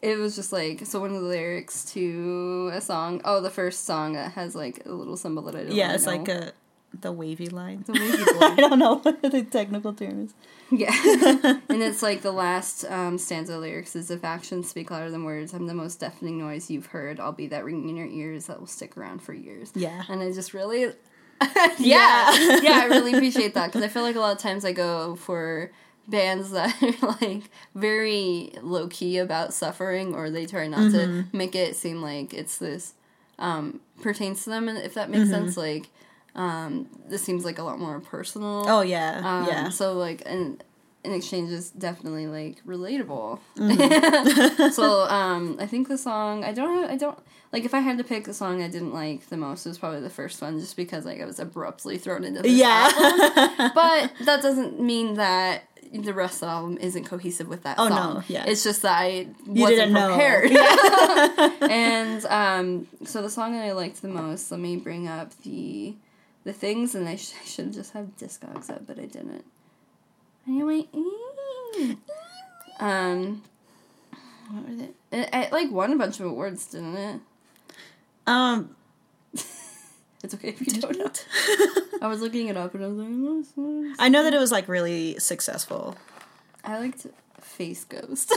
It 0.01 0.17
was 0.17 0.35
just 0.35 0.53
like, 0.53 0.87
so 0.87 1.01
one 1.01 1.11
of 1.15 1.21
the 1.21 1.29
lyrics 1.29 1.85
to 1.93 2.71
a 2.73 2.81
song, 2.81 3.21
oh, 3.25 3.43
the 3.43 3.51
first 3.51 3.85
song 3.85 4.15
that 4.15 4.33
has 4.33 4.55
like 4.55 4.87
a 4.87 4.93
little 4.93 5.17
symbol 5.19 5.43
that 5.43 5.55
I 5.55 5.65
don't 5.65 5.73
yeah, 5.73 5.85
really 5.87 5.95
it's 5.97 6.07
know. 6.07 6.13
like 6.13 6.29
a 6.29 6.53
the 6.99 7.13
wavy 7.13 7.49
line. 7.49 7.85
A 7.89 7.93
wavy 7.93 8.25
I 8.41 8.55
don't 8.57 8.79
know 8.79 8.97
what 8.97 9.21
the 9.23 9.43
technical 9.43 9.93
term 9.93 10.25
is. 10.25 10.35
Yeah. 10.77 10.95
and 11.69 11.83
it's 11.83 12.01
like 12.01 12.23
the 12.23 12.31
last 12.31 12.85
um, 12.85 13.19
stanza 13.19 13.59
lyrics 13.59 13.97
is 13.97 14.11
if 14.11 14.25
actions 14.25 14.71
speak 14.71 14.91
louder 14.93 15.11
than 15.11 15.25
words, 15.25 15.53
I'm 15.53 15.67
the 15.67 15.75
most 15.75 15.99
deafening 15.99 16.39
noise 16.39 16.71
you've 16.71 16.87
heard. 16.87 17.19
I'll 17.19 17.33
be 17.33 17.49
that 17.49 17.65
ringing 17.65 17.89
in 17.89 17.97
your 17.97 18.07
ears 18.07 18.47
that 18.47 18.61
will 18.61 18.69
stick 18.69 18.97
around 18.97 19.21
for 19.21 19.35
years. 19.35 19.73
Yeah. 19.75 20.05
And 20.09 20.23
I 20.23 20.31
just 20.31 20.55
really, 20.55 20.83
yeah, 21.79 22.61
yeah, 22.61 22.81
I 22.83 22.87
really 22.89 23.13
appreciate 23.13 23.55
that 23.55 23.67
because 23.67 23.83
I 23.83 23.89
feel 23.89 24.03
like 24.03 24.15
a 24.15 24.21
lot 24.21 24.33
of 24.33 24.39
times 24.39 24.65
I 24.65 24.73
go 24.73 25.17
for 25.17 25.73
bands 26.07 26.51
that 26.51 26.75
are 26.83 27.17
like 27.21 27.45
very 27.75 28.53
low 28.63 28.89
key 28.89 29.19
about 29.19 29.55
suffering, 29.55 30.15
or 30.15 30.31
they 30.31 30.47
try 30.47 30.67
not 30.67 30.93
to 30.93 31.25
make 31.33 31.55
it 31.55 31.77
seem 31.77 32.03
like 32.03 32.35
it's 32.35 32.59
this 32.59 32.95
um, 33.39 33.81
pertains 34.03 34.45
to 34.45 34.51
them, 34.51 34.69
and 34.69 34.79
if 34.79 34.95
that 34.95 35.11
makes 35.11 35.31
sense, 35.31 35.57
like 35.57 35.89
um, 36.41 36.89
this 37.09 37.23
seems 37.23 37.45
like 37.45 37.59
a 37.59 37.63
lot 37.63 37.79
more 37.79 38.01
personal. 38.01 38.65
Oh 38.69 38.81
yeah, 38.83 39.21
Um, 39.25 39.47
yeah. 39.49 39.69
So 39.71 39.93
like 39.95 40.23
an 40.27 40.63
an 41.05 41.13
exchange 41.13 41.51
is 41.51 41.71
definitely 41.71 42.27
like 42.27 42.63
relatable. 42.65 43.39
Mm-hmm. 43.57 44.71
so 44.79 45.03
um, 45.09 45.57
I 45.59 45.67
think 45.67 45.89
the 45.89 45.99
song 45.99 46.45
I 46.45 46.53
don't 46.53 46.83
have, 46.83 46.91
I 46.91 46.97
don't 46.97 47.19
like 47.53 47.65
if 47.65 47.73
I 47.75 47.81
had 47.81 47.99
to 47.99 48.05
pick 48.05 48.25
the 48.25 48.35
song 48.35 48.63
I 48.63 48.69
didn't 48.69 48.93
like 48.93 49.29
the 49.29 49.37
most 49.37 49.65
it 49.67 49.71
was 49.71 49.79
probably 49.79 50.01
the 50.01 50.11
first 50.11 50.41
one 50.43 50.59
just 50.61 50.77
because 50.77 51.05
like 51.05 51.21
I 51.21 51.25
was 51.25 51.39
abruptly 51.41 51.99
thrown 51.99 52.23
into 52.25 52.43
this 52.43 52.53
Yeah. 52.53 52.91
album. 52.95 53.71
But 53.75 54.13
that 54.27 54.43
doesn't 54.43 54.81
mean 54.81 55.15
that 55.15 55.63
the 55.93 56.15
rest 56.15 56.35
of 56.37 56.41
the 56.41 56.47
album 56.53 56.79
isn't 56.81 57.05
cohesive 57.05 57.49
with 57.49 57.63
that 57.65 57.77
Oh, 57.79 57.89
no, 57.89 58.23
yeah. 58.29 58.45
It's 58.47 58.63
just 58.63 58.83
that 58.83 58.97
I 59.01 59.27
You 59.47 59.63
wasn't 59.63 59.79
didn't 59.79 59.93
know. 59.95 60.09
prepared. 60.09 60.53
and 61.71 62.25
um, 62.27 62.87
so 63.05 63.23
the 63.23 63.31
song 63.31 63.53
that 63.55 63.65
I 63.65 63.73
liked 63.73 64.01
the 64.03 64.09
most, 64.09 64.51
let 64.53 64.61
me 64.61 64.77
bring 64.77 65.09
up 65.09 65.33
the 65.43 65.95
the 66.45 66.53
things, 66.53 66.95
and 66.95 67.09
I, 67.09 67.17
sh- 67.17 67.33
I 67.43 67.45
should 67.47 67.67
have 67.67 67.75
just 67.75 67.93
had 67.93 68.17
Discogs 68.17 68.71
up, 68.71 68.87
but 68.87 68.99
I 68.99 69.07
didn't. 69.07 69.45
Anyway, 70.47 70.87
um, 72.81 73.43
what 74.51 74.69
were 74.69 74.75
they? 74.75 74.89
It, 75.13 75.29
it 75.33 75.53
like 75.53 75.71
won 75.71 75.93
a 75.93 75.97
bunch 75.97 76.19
of 76.19 76.27
awards, 76.27 76.67
didn't 76.67 76.97
it? 76.97 77.21
Um, 78.27 78.75
It's 80.23 80.35
okay 80.35 80.49
if 80.49 80.61
you 80.61 80.81
don't 80.81 80.99
know. 80.99 81.11
I 82.03 82.07
was 82.07 82.21
looking 82.21 82.49
it 82.49 82.57
up, 82.57 82.75
and 82.75 82.85
I 82.85 82.89
was 82.89 82.97
like, 82.99 83.09
"Oh, 83.11 83.35
"What's 83.37 83.51
this?" 83.53 83.97
I 83.99 84.09
know 84.11 84.23
that 84.23 84.35
it 84.35 84.39
was 84.39 84.53
like 84.53 84.69
really 84.69 85.19
successful. 85.19 85.97
I 86.63 86.79
liked 86.79 87.07
Face 87.51 87.85
Ghost. 87.85 88.29
so 88.31 88.37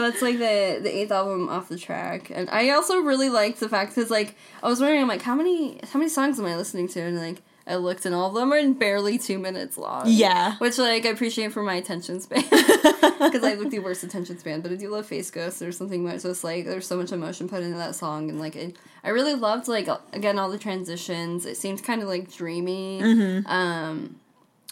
that's 0.00 0.22
like 0.22 0.38
the 0.38 0.78
the 0.82 0.90
eighth 0.90 1.10
album 1.10 1.48
off 1.48 1.68
the 1.68 1.78
track, 1.78 2.30
and 2.30 2.48
I 2.50 2.70
also 2.70 3.00
really 3.00 3.28
liked 3.28 3.60
the 3.60 3.68
fact 3.68 3.94
because 3.94 4.10
like 4.10 4.34
I 4.62 4.68
was 4.68 4.80
wondering, 4.80 5.02
I'm 5.02 5.08
like, 5.08 5.22
how 5.22 5.34
many 5.34 5.80
how 5.92 5.98
many 5.98 6.08
songs 6.08 6.38
am 6.38 6.46
I 6.46 6.56
listening 6.56 6.88
to? 6.88 7.00
And 7.00 7.18
like 7.18 7.42
I 7.68 7.76
looked, 7.76 8.06
and 8.06 8.14
all 8.14 8.28
of 8.28 8.34
them 8.34 8.52
are 8.52 8.72
barely 8.72 9.18
two 9.18 9.38
minutes 9.38 9.76
long. 9.76 10.04
Yeah. 10.06 10.56
which 10.56 10.78
like 10.78 11.04
I 11.04 11.10
appreciate 11.10 11.52
for 11.52 11.62
my 11.62 11.74
attention 11.74 12.20
span 12.20 12.42
because 12.50 13.44
I 13.44 13.50
have 13.50 13.58
like 13.58 13.70
the 13.70 13.80
worst 13.80 14.02
attention 14.02 14.38
span. 14.38 14.62
But 14.62 14.72
I 14.72 14.76
do 14.76 14.88
love 14.88 15.06
Face 15.06 15.30
Ghost. 15.30 15.60
There's 15.60 15.76
something 15.76 16.06
about 16.06 16.22
just 16.22 16.42
like 16.44 16.64
there's 16.64 16.86
so 16.86 16.96
much 16.96 17.12
emotion 17.12 17.48
put 17.48 17.62
into 17.62 17.76
that 17.76 17.94
song, 17.94 18.30
and 18.30 18.40
like 18.40 18.56
it, 18.56 18.76
I 19.04 19.10
really 19.10 19.34
loved 19.34 19.68
like 19.68 19.88
again 20.14 20.38
all 20.38 20.50
the 20.50 20.58
transitions. 20.58 21.44
It 21.44 21.58
seemed 21.58 21.84
kind 21.84 22.00
of 22.00 22.08
like 22.08 22.32
dreamy, 22.32 23.02
um, 23.44 24.18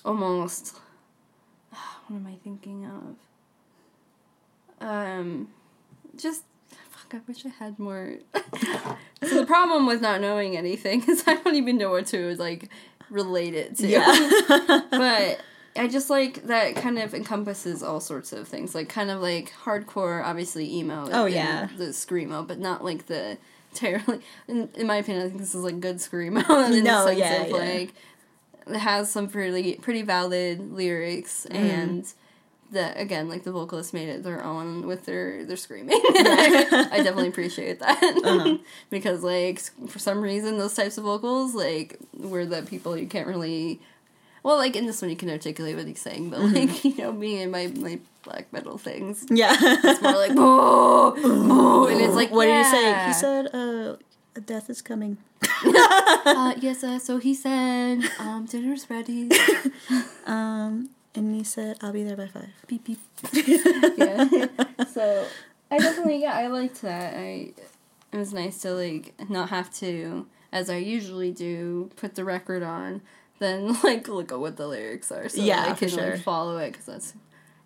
almost 0.04 0.76
what 2.07 2.16
am 2.16 2.27
I 2.27 2.37
thinking 2.42 2.87
of? 2.87 3.16
Um, 4.87 5.49
just 6.16 6.45
fuck. 6.90 7.14
I 7.14 7.21
wish 7.27 7.45
I 7.47 7.49
had 7.49 7.79
more. 7.79 8.14
so 9.23 9.40
the 9.40 9.47
problem 9.47 9.87
with 9.87 10.01
not 10.01 10.21
knowing 10.21 10.57
anything 10.57 11.03
is 11.09 11.25
I 11.27 11.37
don't 11.37 11.55
even 11.57 11.79
know 11.79 11.90
what 11.90 12.07
to 12.09 12.35
like 12.37 12.69
relate 13.11 13.55
it 13.55 13.77
to. 13.79 13.87
Yeah. 13.87 14.81
but 14.90 15.40
I 15.77 15.88
just 15.88 16.11
like 16.11 16.47
that 16.47 16.77
kind 16.77 16.99
of 16.99 17.14
encompasses 17.14 17.83
all 17.83 18.01
sorts 18.01 18.33
of 18.33 18.49
things, 18.49 18.75
like 18.75 18.88
kind 18.88 19.11
of 19.11 19.21
like 19.21 19.53
hardcore, 19.64 20.25
obviously 20.25 20.73
emo. 20.75 21.09
Oh, 21.12 21.27
yeah. 21.27 21.69
the 21.77 21.87
screamo, 21.87 22.47
but 22.47 22.59
not 22.59 22.85
like 22.85 23.07
the 23.07 23.38
terribly. 23.75 24.21
In, 24.49 24.69
in 24.75 24.87
my 24.87 24.97
opinion, 24.97 25.27
I 25.27 25.29
think 25.29 25.40
this 25.40 25.55
is 25.55 25.62
like 25.62 25.81
good 25.81 25.97
screamo. 25.97 26.73
in 26.73 26.85
No, 26.85 27.03
the 27.05 27.09
sense 27.09 27.19
yeah, 27.19 27.42
of 27.42 27.49
yeah. 27.49 27.57
like 27.57 27.95
has 28.74 29.11
some 29.11 29.29
pretty 29.29 29.74
pretty 29.76 30.02
valid 30.02 30.72
lyrics 30.72 31.46
Mm-hmm. 31.50 31.64
and. 31.64 32.12
The 32.72 33.00
again, 33.00 33.29
like 33.29 33.44
the 33.44 33.52
vocalist 33.52 33.94
made 33.94 34.09
it 34.09 34.24
their 34.24 34.42
own 34.42 34.88
with 34.88 35.07
their 35.07 35.44
their 35.44 35.57
screaming. 35.57 36.00
I 36.05 36.88
definitely 36.96 37.29
appreciate 37.29 37.79
that 37.79 38.02
Uh-huh. 38.02 38.59
because 38.90 39.22
like 39.22 39.61
for 39.88 40.00
some 40.00 40.20
reason 40.20 40.59
those 40.59 40.74
types 40.74 40.98
of 40.98 41.05
vocals 41.05 41.55
like 41.55 41.96
were 42.18 42.44
the 42.44 42.62
people 42.62 42.98
you 42.98 43.07
can't 43.07 43.29
really 43.29 43.79
well 44.42 44.57
like 44.57 44.74
in 44.74 44.85
this 44.85 45.00
one 45.00 45.12
you 45.12 45.16
can 45.16 45.31
articulate 45.31 45.76
what 45.76 45.87
he's 45.87 46.00
saying 46.00 46.29
but 46.31 46.40
Mm-hmm. 46.40 46.55
like 46.57 46.85
you 46.85 46.96
know 46.98 47.12
me 47.12 47.40
and 47.40 47.52
my 47.52 47.68
my 47.68 48.00
black 48.24 48.52
metal 48.52 48.79
things 48.79 49.24
yeah. 49.31 49.55
it's 49.61 50.02
more 50.02 50.16
like 50.16 50.35
boo 50.35 51.12
boo 51.22 51.87
and 51.87 52.00
it's 52.00 52.16
like 52.16 52.33
what 52.33 52.46
did 52.46 52.59
you 52.59 52.64
say? 52.72 53.07
He 53.07 53.12
said, 53.12 53.46
uh, 53.55 53.94
death 54.40 54.68
is 54.70 54.83
coming. 54.83 55.18
uh, 55.64 56.55
yes 56.61 56.83
uh, 56.85 56.99
so 56.99 57.18
he 57.18 57.35
said 57.35 58.01
um 58.18 58.46
dinner's 58.46 58.88
ready 58.90 59.29
Um, 60.27 60.90
and 61.14 61.35
he 61.35 61.44
said, 61.44 61.79
I'll 61.83 61.92
be 61.92 62.03
there 62.03 62.16
by 62.16 62.27
five. 62.27 62.49
beep 62.66 62.85
beep 62.85 62.99
yeah 63.96 64.29
so 64.92 65.27
I 65.70 65.79
definitely 65.79 66.20
yeah 66.20 66.35
I 66.35 66.46
liked 66.49 66.83
that 66.83 67.14
I 67.14 67.53
it 68.12 68.16
was 68.18 68.33
nice 68.33 68.61
to 68.62 68.72
like 68.72 69.14
not 69.29 69.51
have 69.51 69.72
to 69.75 70.27
as 70.53 70.68
I 70.70 70.77
usually 70.77 71.31
do 71.33 71.90
put 71.96 72.14
the 72.14 72.25
record 72.25 72.62
on 72.62 73.03
then 73.38 73.77
like 73.83 74.09
look 74.09 74.33
at 74.33 74.38
what 74.40 74.57
the 74.57 74.66
lyrics 74.66 75.12
are 75.12 75.29
so 75.29 75.42
Yeah, 75.42 75.66
I 75.68 75.72
can 75.75 75.88
sure. 75.88 76.12
like 76.12 76.22
follow 76.22 76.57
it 76.59 76.72
because 76.72 76.87
that's 76.87 77.14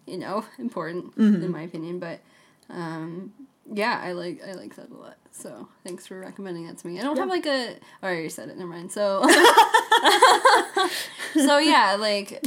you 0.07 0.19
know 0.19 0.45
important 0.59 1.17
Mm-hmm. 1.17 1.43
in 1.45 1.51
my 1.51 1.63
opinion 1.63 1.99
but 1.99 2.21
um 2.69 3.33
yeah 3.73 4.01
I 4.03 4.13
like 4.13 4.43
I 4.47 4.55
like 4.55 4.77
that 4.77 4.91
a 4.91 4.95
lot 4.95 5.17
so 5.33 5.69
thanks 5.85 6.07
for 6.07 6.19
recommending 6.19 6.67
that 6.67 6.79
to 6.79 6.87
me. 6.87 6.99
I 6.99 7.03
don't 7.03 7.17
have 7.17 7.29
like 7.29 7.47
a 7.47 7.75
oh, 7.75 7.77
I 8.03 8.07
already 8.07 8.29
said 8.29 8.49
it 8.49 8.59
never 8.59 8.71
mind 8.71 8.93
so 8.93 9.23
so 11.35 11.59
yeah 11.59 11.97
like 11.99 12.45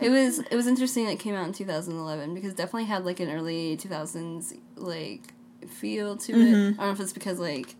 it 0.00 0.10
was 0.10 0.38
it 0.38 0.54
was 0.54 0.66
interesting 0.66 1.06
that 1.06 1.12
it 1.12 1.20
came 1.20 1.34
out 1.34 1.46
in 1.46 1.52
2011 1.52 2.34
because 2.34 2.52
it 2.52 2.56
definitely 2.56 2.84
had 2.84 3.04
like 3.04 3.20
an 3.20 3.30
early 3.30 3.76
2000s 3.76 4.56
like 4.76 5.32
feel 5.68 6.16
to 6.16 6.32
it. 6.32 6.36
Mm-hmm. 6.36 6.80
I 6.80 6.84
don't 6.84 6.86
know 6.86 6.92
if 6.92 7.00
it's 7.00 7.12
because 7.12 7.38
like 7.38 7.74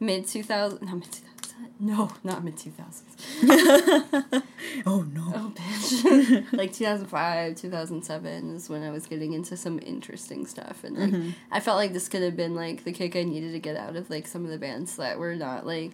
mid 0.00 0.26
2000 0.26 0.82
not 0.82 0.94
mid 0.94 1.12
2000 1.12 1.35
no 1.78 2.10
not 2.24 2.42
mid 2.42 2.56
2000s 2.56 3.02
Oh, 4.86 5.02
no. 5.12 5.32
oh 5.34 5.52
bitch 5.54 6.52
like 6.52 6.72
2005 6.72 7.56
2007 7.56 8.54
is 8.56 8.68
when 8.68 8.82
I 8.82 8.90
was 8.90 9.06
getting 9.06 9.32
into 9.34 9.56
some 9.56 9.78
interesting 9.80 10.46
stuff 10.46 10.84
and 10.84 10.96
like 10.96 11.10
mm-hmm. 11.10 11.30
I 11.50 11.60
felt 11.60 11.76
like 11.76 11.92
this 11.92 12.08
could 12.08 12.22
have 12.22 12.36
been 12.36 12.54
like 12.54 12.84
the 12.84 12.92
kick 12.92 13.14
I 13.16 13.24
needed 13.24 13.52
to 13.52 13.58
get 13.58 13.76
out 13.76 13.96
of 13.96 14.08
like 14.10 14.26
some 14.26 14.44
of 14.44 14.50
the 14.50 14.58
bands 14.58 14.96
that 14.96 15.18
were 15.18 15.34
not 15.36 15.66
like 15.66 15.92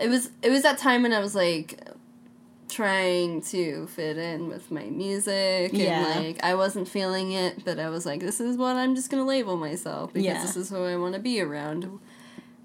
it 0.00 0.08
was 0.08 0.30
it 0.42 0.50
was 0.50 0.62
that 0.62 0.78
time 0.78 1.02
when 1.02 1.12
I 1.12 1.18
was 1.20 1.34
like 1.34 1.78
trying 2.68 3.42
to 3.42 3.86
fit 3.88 4.16
in 4.16 4.48
with 4.48 4.70
my 4.70 4.84
music 4.84 5.72
Yeah. 5.74 6.06
and 6.16 6.26
like 6.26 6.42
I 6.42 6.54
wasn't 6.54 6.88
feeling 6.88 7.32
it 7.32 7.64
but 7.66 7.78
I 7.78 7.90
was 7.90 8.06
like 8.06 8.20
this 8.20 8.40
is 8.40 8.56
what 8.56 8.76
I'm 8.76 8.94
just 8.94 9.10
gonna 9.10 9.26
label 9.26 9.58
myself 9.58 10.12
because 10.14 10.24
Yeah. 10.24 10.40
this 10.40 10.56
is 10.56 10.70
who 10.70 10.82
I 10.82 10.96
want 10.96 11.14
to 11.14 11.20
be 11.20 11.40
around 11.42 11.98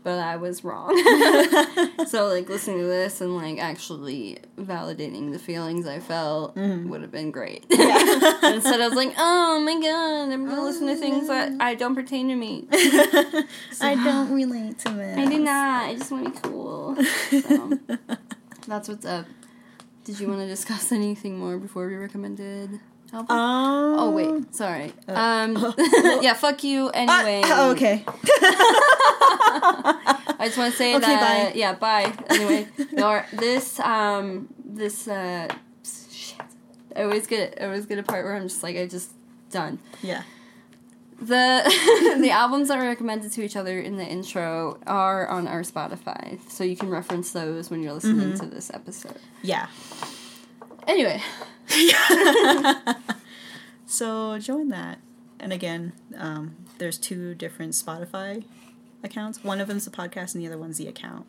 but 0.07 0.19
I 0.19 0.37
was 0.37 0.63
wrong 0.63 0.95
so 2.07 2.27
like 2.27 2.47
listening 2.47 2.77
to 2.79 2.85
this 2.85 3.19
and 3.19 3.35
like 3.35 3.59
actually 3.59 4.37
validating 4.57 5.33
the 5.33 5.39
feelings 5.39 5.85
I 5.85 5.99
felt 5.99 6.55
Mm-hmm. 6.55 6.87
would 6.89 7.01
have 7.01 7.11
been 7.11 7.31
great 7.31 7.65
instead 7.69 8.79
I 8.79 8.87
was 8.87 8.93
like 8.95 9.13
oh 9.17 9.59
my 9.59 9.73
god 9.81 10.31
I'm 10.33 10.47
gonna 10.47 10.63
listen 10.63 10.87
to 10.87 10.95
things 10.95 11.27
that 11.27 11.51
I 11.59 11.75
don't 11.75 11.93
pertain 11.93 12.29
to 12.29 12.35
me 12.35 12.67
I 13.81 13.95
don't 14.01 14.31
relate 14.33 14.79
to 14.79 14.99
it. 15.01 15.17
I 15.17 15.25
do 15.25 15.39
not. 15.39 15.89
I 15.89 15.95
just 15.95 16.09
want 16.11 16.25
to 16.25 16.31
be 16.31 16.47
cool. 16.47 16.95
So, 17.29 17.79
that's 18.67 18.87
what's 18.87 19.05
up. 19.05 19.25
Did 20.05 20.19
you 20.19 20.27
want 20.29 20.39
to 20.41 20.47
discuss 20.47 20.91
anything 20.91 21.37
more 21.37 21.57
before 21.57 21.87
we 21.87 21.95
recommended? 21.95 22.79
Um, 23.13 23.25
oh 23.29 24.11
wait, 24.11 24.53
sorry. 24.55 24.91
Um, 25.07 25.73
yeah, 26.21 26.33
fuck 26.33 26.63
you. 26.63 26.89
Anyway, 26.89 27.41
oh, 27.45 27.71
okay. 27.71 28.03
I 30.39 30.45
just 30.45 30.57
want 30.57 30.71
to 30.71 30.77
say 30.77 30.95
Okay, 30.95 31.05
that. 31.05 31.53
bye. 31.53 31.59
Yeah, 31.59 31.73
bye. 31.73 32.13
Anyway, 32.29 32.67
no, 32.93 33.21
this 33.33 33.79
um 33.79 34.47
this 34.65 35.07
uh 35.07 35.47
shit. 36.11 36.41
I 36.95 37.03
always 37.03 37.27
get 37.27 37.57
I 37.61 37.65
always 37.65 37.85
get 37.85 37.97
a 37.99 38.03
part 38.03 38.23
where 38.25 38.35
I'm 38.35 38.47
just 38.47 38.63
like 38.63 38.75
I 38.77 38.85
just 38.87 39.11
done. 39.51 39.79
Yeah. 40.01 40.23
The 41.19 42.17
the 42.21 42.29
albums 42.29 42.67
that 42.67 42.77
were 42.77 42.85
recommended 42.85 43.31
to 43.31 43.43
each 43.43 43.55
other 43.55 43.79
in 43.79 43.97
the 43.97 44.05
intro 44.05 44.79
are 44.85 45.27
on 45.27 45.47
our 45.47 45.61
Spotify, 45.63 46.39
so 46.49 46.63
you 46.63 46.75
can 46.75 46.89
reference 46.91 47.31
those 47.31 47.71
when 47.71 47.81
you're 47.81 47.93
listening 47.93 48.33
Mm-hmm. 48.33 48.45
to 48.49 48.55
this 48.55 48.69
episode. 48.73 49.17
Yeah. 49.41 49.67
Anyway, 50.87 51.21
So 53.85 54.37
join 54.39 54.69
that. 54.69 54.99
And 55.39 55.53
again, 55.53 55.93
um, 56.17 56.55
there's 56.77 56.97
two 56.97 57.35
different 57.35 57.73
Spotify 57.73 58.43
accounts. 59.07 59.43
One 59.43 59.59
of 59.59 59.67
them's 59.67 59.85
the 59.85 59.91
podcast, 59.91 60.35
and 60.35 60.43
the 60.43 60.47
other 60.47 60.57
one's 60.57 60.77
the 60.77 60.87
account. 60.87 61.25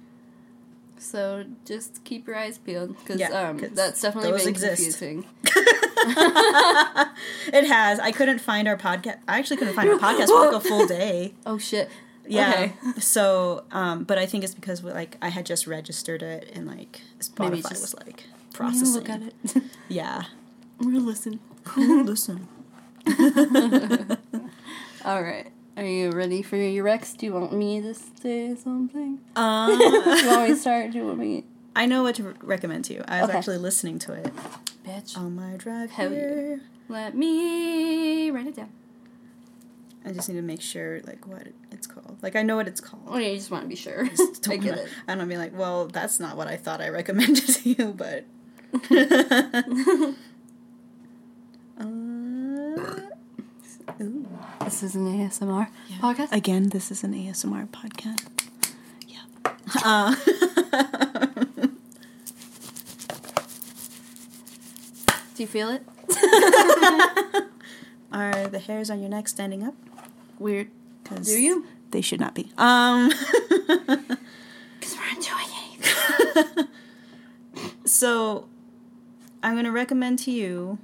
so 0.98 1.44
just 1.64 2.04
keep 2.04 2.26
your 2.26 2.36
eyes 2.36 2.58
peeled 2.58 2.96
because 2.98 3.18
Yeah, 3.20 3.30
um, 3.30 3.58
that's 3.72 4.02
definitely 4.02 4.32
been 4.38 4.48
exist. 4.48 4.98
confusing. 4.98 5.24
It 7.52 7.66
has. 7.66 7.98
I 7.98 8.12
couldn't 8.12 8.40
find 8.40 8.68
our 8.68 8.76
podcast. 8.76 9.18
I 9.26 9.38
actually 9.38 9.56
couldn't 9.56 9.74
find 9.74 9.88
our 9.88 9.98
podcast 9.98 10.26
for 10.26 10.46
like 10.46 10.54
a 10.54 10.60
full 10.60 10.86
day. 10.86 11.34
Oh 11.46 11.58
shit! 11.58 11.88
Yeah. 12.26 12.50
Okay. 12.50 13.00
So, 13.00 13.64
um, 13.72 14.04
but 14.04 14.18
I 14.18 14.26
think 14.26 14.44
it's 14.44 14.54
because 14.54 14.82
like 14.84 15.16
I 15.22 15.28
had 15.30 15.46
just 15.46 15.66
registered 15.66 16.22
it, 16.22 16.50
and 16.54 16.66
like 16.66 17.00
Maybe 17.38 17.58
Spotify 17.62 17.68
just- 17.70 17.80
was 17.82 17.94
like 18.06 18.24
processing. 18.52 18.92
look 18.94 19.08
at 19.08 19.22
it. 19.22 19.62
Yeah. 19.88 20.24
We're 20.80 21.00
listen. 21.00 21.40
Listen. 21.76 22.46
All 25.04 25.22
right. 25.22 25.50
Are 25.78 25.84
you 25.86 26.10
ready 26.10 26.42
for 26.42 26.56
your 26.56 26.82
Rex? 26.84 27.12
Do 27.14 27.24
you 27.26 27.32
want 27.32 27.52
me 27.52 27.80
to 27.80 27.94
say 27.94 28.56
something? 28.56 29.20
Um, 29.36 29.78
do 29.78 29.84
you 29.84 30.02
want 30.28 30.42
me 30.42 30.48
to 30.48 30.56
start? 30.56 30.90
Do 30.90 30.98
you 30.98 31.06
want 31.06 31.18
me? 31.18 31.44
I 31.76 31.86
know 31.86 32.02
what 32.02 32.16
to 32.16 32.24
re- 32.24 32.34
recommend 32.42 32.84
to 32.86 32.94
you. 32.94 33.04
I 33.06 33.20
was 33.20 33.30
Okay. 33.30 33.38
actually 33.38 33.58
listening 33.58 34.00
to 34.00 34.12
it 34.14 34.32
Bitch. 34.84 35.16
on 35.16 35.36
my 35.36 35.56
drive 35.56 35.92
Hell 35.92 36.10
yeah. 36.12 36.18
here. 36.18 36.60
Let 36.88 37.14
me 37.16 38.28
write 38.32 38.48
it 38.48 38.56
down. 38.56 38.70
I 40.04 40.10
just 40.10 40.28
need 40.28 40.34
to 40.34 40.42
make 40.42 40.60
sure 40.62 41.00
like 41.06 41.28
what 41.28 41.46
it's 41.70 41.86
called. 41.86 42.18
Like 42.22 42.34
I 42.34 42.42
know 42.42 42.56
what 42.56 42.66
it's 42.66 42.80
called. 42.80 43.04
Oh 43.06 43.18
yeah, 43.18 43.28
you 43.28 43.36
just 43.36 43.52
want 43.52 43.62
to 43.62 43.68
be 43.68 43.76
sure. 43.76 44.04
Don't 44.40 44.48
I 44.50 44.56
get 44.56 44.70
wanna- 44.70 44.82
it. 44.82 44.88
I 45.06 45.14
don't 45.14 45.28
be 45.28 45.36
like, 45.36 45.56
well, 45.56 45.86
that's 45.86 46.18
not 46.18 46.36
what 46.36 46.48
I 46.48 46.56
thought 46.56 46.80
I 46.80 46.88
recommended 46.88 47.46
to 47.54 47.68
you, 47.70 47.94
but. 47.96 48.24
uh, 51.78 51.84
ooh. 54.00 54.17
This 54.68 54.82
is 54.82 54.94
an 54.96 55.06
ASMR 55.06 55.68
podcast. 55.98 56.30
Again, 56.30 56.68
this 56.68 56.90
is 56.90 57.02
an 57.02 57.14
ASMR 57.14 57.66
podcast. 57.68 58.28
Yeah. 59.06 59.20
Uh, 59.82 60.14
Do 65.34 65.42
you 65.42 65.46
feel 65.46 65.70
it? 65.70 65.82
are 68.12 68.48
the 68.48 68.58
hairs 68.58 68.90
on 68.90 69.00
your 69.00 69.08
neck 69.08 69.28
standing 69.28 69.62
up? 69.62 69.72
Weird. 70.38 70.68
Do 71.22 71.40
you? 71.40 71.64
They 71.90 72.02
should 72.02 72.20
not 72.20 72.34
be. 72.34 72.52
Um. 72.58 73.10
Because 74.78 74.96
we're 74.98 75.16
enjoying 75.16 75.48
it. 76.44 76.68
So, 77.86 78.46
I'm 79.42 79.54
going 79.54 79.64
to 79.64 79.72
recommend 79.72 80.18
to 80.20 80.30
you 80.30 80.76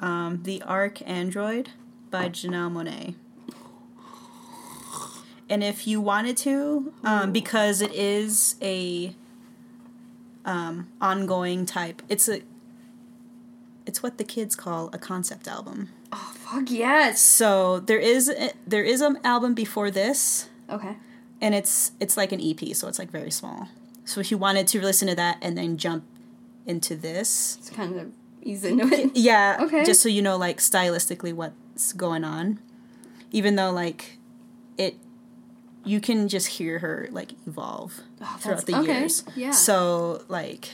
um, 0.00 0.42
The 0.44 0.62
ArchAndroid 0.66 1.66
by 2.10 2.28
Janelle 2.28 2.70
Monáe. 2.72 3.14
And 5.50 5.64
if 5.64 5.86
you 5.86 6.00
wanted 6.00 6.36
to, 6.38 6.92
um, 7.04 7.32
because 7.32 7.80
it 7.80 7.92
is 7.94 8.56
a 8.60 9.14
um, 10.44 10.88
ongoing 11.00 11.64
type, 11.64 12.02
it's 12.08 12.28
a 12.28 12.42
it's 13.86 14.02
what 14.02 14.18
the 14.18 14.24
kids 14.24 14.54
call 14.54 14.90
a 14.92 14.98
concept 14.98 15.48
album. 15.48 15.88
Oh 16.12 16.32
fuck 16.34 16.70
yes. 16.70 17.22
So 17.22 17.80
there 17.80 17.98
is 17.98 18.28
a, 18.28 18.50
there 18.66 18.84
is 18.84 19.00
an 19.00 19.18
album 19.24 19.54
before 19.54 19.90
this, 19.90 20.50
Okay. 20.68 20.96
and 21.40 21.54
it's 21.54 21.92
it's 21.98 22.18
like 22.18 22.30
an 22.32 22.40
EP, 22.42 22.74
so 22.76 22.86
it's 22.86 22.98
like 22.98 23.10
very 23.10 23.30
small. 23.30 23.68
So 24.04 24.20
if 24.20 24.30
you 24.30 24.36
wanted 24.36 24.66
to 24.68 24.80
listen 24.82 25.08
to 25.08 25.14
that 25.14 25.38
and 25.40 25.56
then 25.56 25.78
jump 25.78 26.04
into 26.66 26.94
this, 26.94 27.56
It's 27.60 27.70
kind 27.70 27.98
of 27.98 28.12
ease 28.42 28.64
into 28.64 28.86
it. 28.86 29.16
Yeah. 29.16 29.56
Okay. 29.62 29.84
Just 29.86 30.02
so 30.02 30.10
you 30.10 30.20
know, 30.20 30.36
like 30.36 30.58
stylistically, 30.58 31.32
going 31.92 32.24
on. 32.24 32.60
Even 33.30 33.56
though, 33.56 33.70
like, 33.70 34.18
it, 34.78 34.96
you 35.84 36.00
can 36.00 36.28
just 36.28 36.46
hear 36.46 36.78
her 36.80 37.08
like 37.10 37.32
evolve 37.46 38.00
throughout 38.40 38.64
the 38.66 38.74
Oh, 38.74 38.82
okay, 38.82 39.00
years. 39.00 39.24
yeah. 39.36 39.50
So, 39.52 40.24
like, 40.28 40.68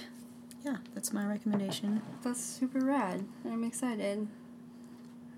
yeah, 0.64 0.76
that's 0.94 1.12
my 1.12 1.24
recommendation. 1.26 2.00
That's 2.22 2.40
super 2.42 2.80
rad. 2.80 3.24
I'm 3.44 3.64
excited. 3.64 4.26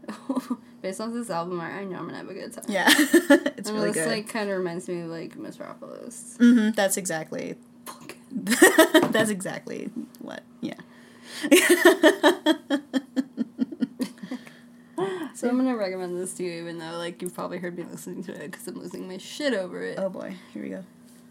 Based 0.82 1.00
off 1.00 1.12
this 1.12 1.30
album 1.30 1.58
art, 1.58 1.72
I 1.74 1.84
know 1.84 1.96
I'm 1.98 2.06
gonna 2.06 2.18
have 2.18 2.28
a 2.28 2.34
good 2.34 2.52
time. 2.52 2.64
Yeah, 2.68 2.86
it's 2.90 3.68
And 3.68 3.76
really 3.76 3.90
this 3.92 4.04
good. 4.04 4.08
like 4.08 4.28
kind 4.28 4.48
of 4.50 4.58
reminds 4.58 4.88
me 4.88 5.00
of 5.00 5.08
like 5.08 5.36
Metropolis. 5.36 6.36
hmm 6.38 6.70
that's 6.70 6.96
exactly. 6.96 7.56
that's 8.30 9.30
exactly 9.30 9.90
what. 10.20 10.42
Yeah. 10.60 10.74
So 15.36 15.50
I'm 15.50 15.58
gonna 15.58 15.76
recommend 15.76 16.16
this 16.16 16.32
to 16.34 16.44
you, 16.44 16.62
even 16.62 16.78
though 16.78 16.96
like 16.96 17.20
you've 17.20 17.34
probably 17.34 17.58
heard 17.58 17.76
me 17.76 17.84
listening 17.84 18.24
to 18.24 18.32
it 18.32 18.50
because 18.50 18.66
I'm 18.68 18.76
losing 18.76 19.06
my 19.06 19.18
shit 19.18 19.52
over 19.52 19.82
it. 19.82 19.98
Oh 19.98 20.08
boy, 20.08 20.34
here 20.54 20.62
we 20.62 20.70
go. 20.70 20.82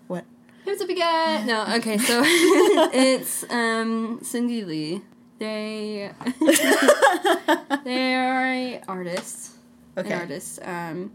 What? 0.05 0.25
Who's 0.63 0.79
a 0.79 0.85
big 0.85 0.99
guy? 0.99 1.43
No, 1.43 1.65
okay, 1.77 1.97
so 1.97 2.21
it's 2.23 3.43
um 3.49 4.19
Cindy 4.21 4.63
Lee. 4.63 5.01
They 5.39 6.11
they 7.83 8.13
are 8.13 8.45
a 8.45 8.81
artist. 8.87 9.55
Okay. 9.97 10.13
An 10.13 10.19
artist. 10.19 10.59
Um 10.61 11.11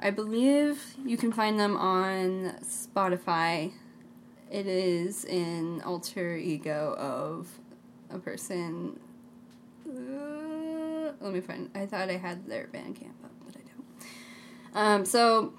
I 0.00 0.10
believe 0.10 0.96
you 1.04 1.16
can 1.16 1.30
find 1.30 1.60
them 1.60 1.76
on 1.76 2.56
Spotify. 2.64 3.70
It 4.50 4.66
is 4.66 5.24
an 5.26 5.82
alter 5.82 6.36
ego 6.36 6.96
of 6.98 7.46
a 8.12 8.18
person. 8.18 8.98
Uh, 9.88 10.29
let 11.20 11.32
me 11.32 11.40
find. 11.40 11.70
I 11.74 11.86
thought 11.86 12.08
I 12.10 12.16
had 12.16 12.46
their 12.48 12.66
Bandcamp 12.72 13.22
up, 13.24 13.32
but 13.44 13.54
I 13.56 13.60
don't. 13.60 14.76
Um, 14.86 15.04
so 15.04 15.52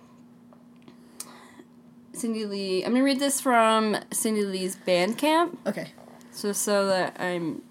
Cindy 2.13 2.45
Lee. 2.45 2.83
I'm 2.83 2.91
gonna 2.93 3.03
read 3.03 3.19
this 3.19 3.39
from 3.41 3.97
Cindy 4.11 4.43
Lee's 4.43 4.75
Bandcamp, 4.75 5.57
Okay. 5.65 5.91
so 6.31 6.51
so 6.51 6.87
that 6.87 7.15
I'm, 7.19 7.61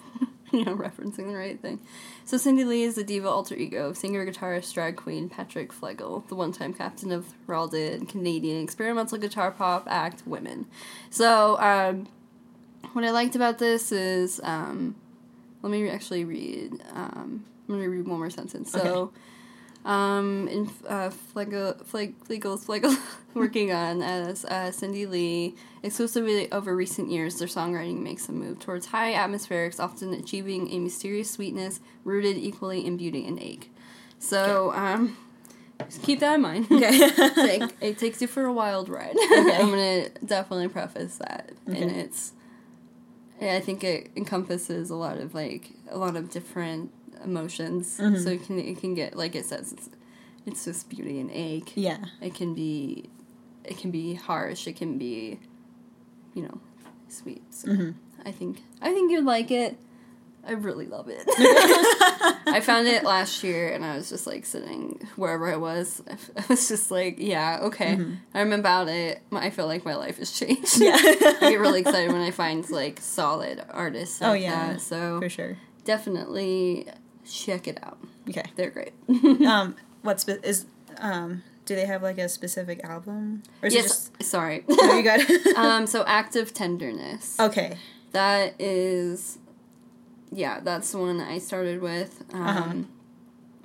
you 0.52 0.64
know, 0.64 0.76
referencing 0.76 1.28
the 1.28 1.36
right 1.36 1.60
thing. 1.60 1.80
So 2.24 2.36
Cindy 2.36 2.64
Lee 2.64 2.82
is 2.84 2.94
the 2.94 3.04
diva 3.04 3.28
alter 3.28 3.54
ego 3.54 3.88
of 3.90 3.96
singer, 3.96 4.24
guitarist, 4.26 4.72
drag 4.74 4.96
queen 4.96 5.28
Patrick 5.28 5.72
Flegel, 5.72 6.24
the 6.28 6.34
one-time 6.34 6.74
captain 6.74 7.10
of 7.10 7.26
heralded 7.46 8.08
Canadian 8.08 8.62
experimental 8.62 9.18
guitar 9.18 9.50
pop 9.50 9.86
act 9.88 10.22
Women. 10.26 10.66
So 11.10 11.58
um, 11.58 12.06
what 12.92 13.04
I 13.04 13.10
liked 13.10 13.34
about 13.34 13.58
this 13.58 13.90
is, 13.92 14.40
um, 14.44 14.94
let 15.62 15.70
me 15.70 15.88
actually 15.88 16.24
read. 16.24 16.72
Um, 16.94 17.44
I'm 17.68 17.74
gonna 17.76 17.88
read 17.88 18.06
one 18.06 18.18
more 18.18 18.30
sentence. 18.30 18.70
So. 18.72 19.12
Um, 19.84 20.48
in 20.48 20.68
uh, 20.86 21.08
Flegel, 21.08 21.74
Flegel's 21.84 22.64
Flegel 22.64 22.94
working 23.34 23.72
on 23.72 24.02
as 24.02 24.44
uh, 24.44 24.70
Cindy 24.70 25.06
Lee. 25.06 25.54
Exclusively 25.82 26.50
over 26.52 26.76
recent 26.76 27.10
years, 27.10 27.38
their 27.38 27.48
songwriting 27.48 28.02
makes 28.02 28.28
a 28.28 28.32
move 28.32 28.58
towards 28.58 28.86
high 28.86 29.14
atmospherics, 29.14 29.80
often 29.80 30.12
achieving 30.12 30.68
a 30.72 30.78
mysterious 30.80 31.30
sweetness 31.30 31.80
rooted 32.04 32.36
equally 32.36 32.84
in 32.84 32.96
beauty 32.98 33.24
and 33.26 33.40
ache. 33.40 33.72
So, 34.18 34.72
um, 34.74 35.16
just 35.88 36.02
keep 36.02 36.20
that 36.20 36.34
in 36.34 36.42
mind. 36.42 36.66
Okay. 36.70 37.08
Take- 37.34 37.70
it 37.80 37.98
takes 37.98 38.20
you 38.20 38.26
for 38.26 38.44
a 38.44 38.52
wild 38.52 38.88
ride. 38.90 39.16
I'm 39.16 39.70
gonna 39.70 40.08
definitely 40.26 40.68
preface 40.68 41.16
that, 41.18 41.52
and 41.66 41.76
Okay. 41.76 42.00
it's. 42.00 42.32
Yeah, 43.40 43.54
I 43.54 43.60
think 43.60 43.84
it 43.84 44.10
encompasses 44.16 44.90
a 44.90 44.94
lot 44.96 45.18
of 45.18 45.34
like 45.34 45.70
a 45.90 45.98
lot 45.98 46.16
of 46.16 46.30
different 46.30 46.92
emotions. 47.24 47.98
Mm-hmm. 47.98 48.22
So 48.22 48.30
it 48.30 48.44
can 48.44 48.58
it 48.58 48.80
can 48.80 48.94
get 48.94 49.16
like 49.16 49.34
it 49.34 49.44
says 49.46 49.72
it's 49.72 49.88
it's 50.46 50.64
just 50.64 50.88
beauty 50.88 51.20
and 51.20 51.30
ache. 51.30 51.72
yeah. 51.74 51.98
It 52.20 52.34
can 52.34 52.54
be 52.54 53.08
it 53.64 53.78
can 53.78 53.90
be 53.90 54.14
harsh. 54.14 54.66
It 54.66 54.76
can 54.76 54.98
be 54.98 55.38
you 56.34 56.42
know 56.42 56.60
sweet. 57.08 57.42
So 57.52 57.68
Mm-hmm. 57.68 57.90
I 58.26 58.32
think 58.32 58.62
I 58.82 58.92
think 58.92 59.12
you'd 59.12 59.24
like 59.24 59.50
it. 59.50 59.76
I 60.48 60.52
really 60.52 60.86
love 60.86 61.08
it. 61.08 61.24
I 62.46 62.60
found 62.62 62.88
it 62.88 63.04
last 63.04 63.44
year 63.44 63.68
and 63.72 63.84
I 63.84 63.96
was 63.96 64.08
just 64.08 64.26
like 64.26 64.46
sitting 64.46 65.06
wherever 65.16 65.52
I 65.52 65.56
was. 65.56 66.02
I 66.08 66.12
f- 66.12 66.30
I 66.36 66.44
was 66.48 66.68
just 66.68 66.90
like, 66.90 67.16
yeah, 67.18 67.58
okay. 67.62 67.98
I'm 68.34 68.52
about 68.52 68.88
it. 68.88 69.20
My- 69.30 69.44
I 69.44 69.50
feel 69.50 69.66
like 69.66 69.84
my 69.84 69.94
life 69.94 70.18
has 70.18 70.32
changed. 70.32 70.80
Mm-hmm. 70.80 70.82
Yeah. 70.82 71.32
I 71.46 71.50
get 71.50 71.60
really 71.60 71.80
excited 71.80 72.10
when 72.12 72.22
I 72.22 72.30
find 72.30 72.68
like 72.70 72.98
solid 73.00 73.62
artists. 73.70 74.20
Oh, 74.22 74.28
like 74.30 74.42
yeah. 74.42 74.72
that. 74.72 74.80
So 74.80 75.20
For 75.20 75.28
sure. 75.28 75.58
definitely 75.84 76.88
check 77.30 77.68
it 77.68 77.78
out. 77.82 77.98
Okay. 78.28 78.44
They're 78.56 78.70
great. 78.70 78.92
um, 79.46 79.76
what 80.02 80.20
spe- 80.20 80.42
is 80.44 80.66
um? 80.98 81.42
Do 81.66 81.74
they 81.74 81.84
have 81.84 82.02
like 82.02 82.16
a 82.16 82.30
specific 82.30 82.82
album? 82.84 83.42
Or 83.62 83.66
is 83.68 83.74
it 83.74 83.76
yes, 83.76 84.08
just? 84.08 84.22
sorry. 84.30 84.64
Oh, 84.70 84.96
you 84.96 85.02
got 85.02 85.56
um, 85.58 85.86
so 85.86 86.02
active 86.06 86.54
tenderness. 86.54 87.38
okay. 87.38 87.76
That 88.12 88.54
is, 88.58 89.36
yeah, 90.32 90.60
that's 90.60 90.92
the 90.92 90.98
one 90.98 91.20
I 91.20 91.38
started 91.38 91.80
with. 91.82 92.24
Um, 92.32 92.40
Uh-huh. 92.46 92.74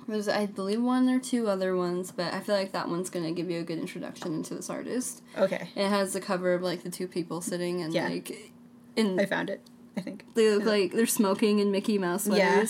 There's, 0.06 0.28
I 0.28 0.44
believe, 0.44 0.82
one 0.82 1.08
or 1.08 1.18
two 1.18 1.48
other 1.48 1.74
ones, 1.74 2.12
but 2.12 2.34
I 2.34 2.40
feel 2.40 2.54
like 2.54 2.72
that 2.72 2.90
one's 2.90 3.08
gonna 3.08 3.32
give 3.32 3.50
you 3.50 3.60
a 3.60 3.62
good 3.62 3.78
introduction 3.78 4.34
into 4.34 4.54
this 4.54 4.68
artist. 4.68 5.22
Okay. 5.38 5.68
It 5.74 5.88
has 5.88 6.12
the 6.12 6.20
cover 6.20 6.52
of 6.52 6.60
like 6.60 6.82
the 6.82 6.90
two 6.90 7.08
people 7.08 7.40
sitting 7.40 7.80
and 7.80 7.92
Yeah. 7.94 8.08
like, 8.08 8.52
in 8.96 9.18
I 9.18 9.24
found 9.24 9.48
it. 9.48 9.62
I 9.96 10.02
think. 10.02 10.24
they 10.34 10.50
look 10.54 10.64
like 10.64 10.92
they're 10.92 11.06
smoking 11.06 11.58
in 11.58 11.70
Mickey 11.70 11.96
Mouse 11.96 12.26
Yeah. 12.26 12.66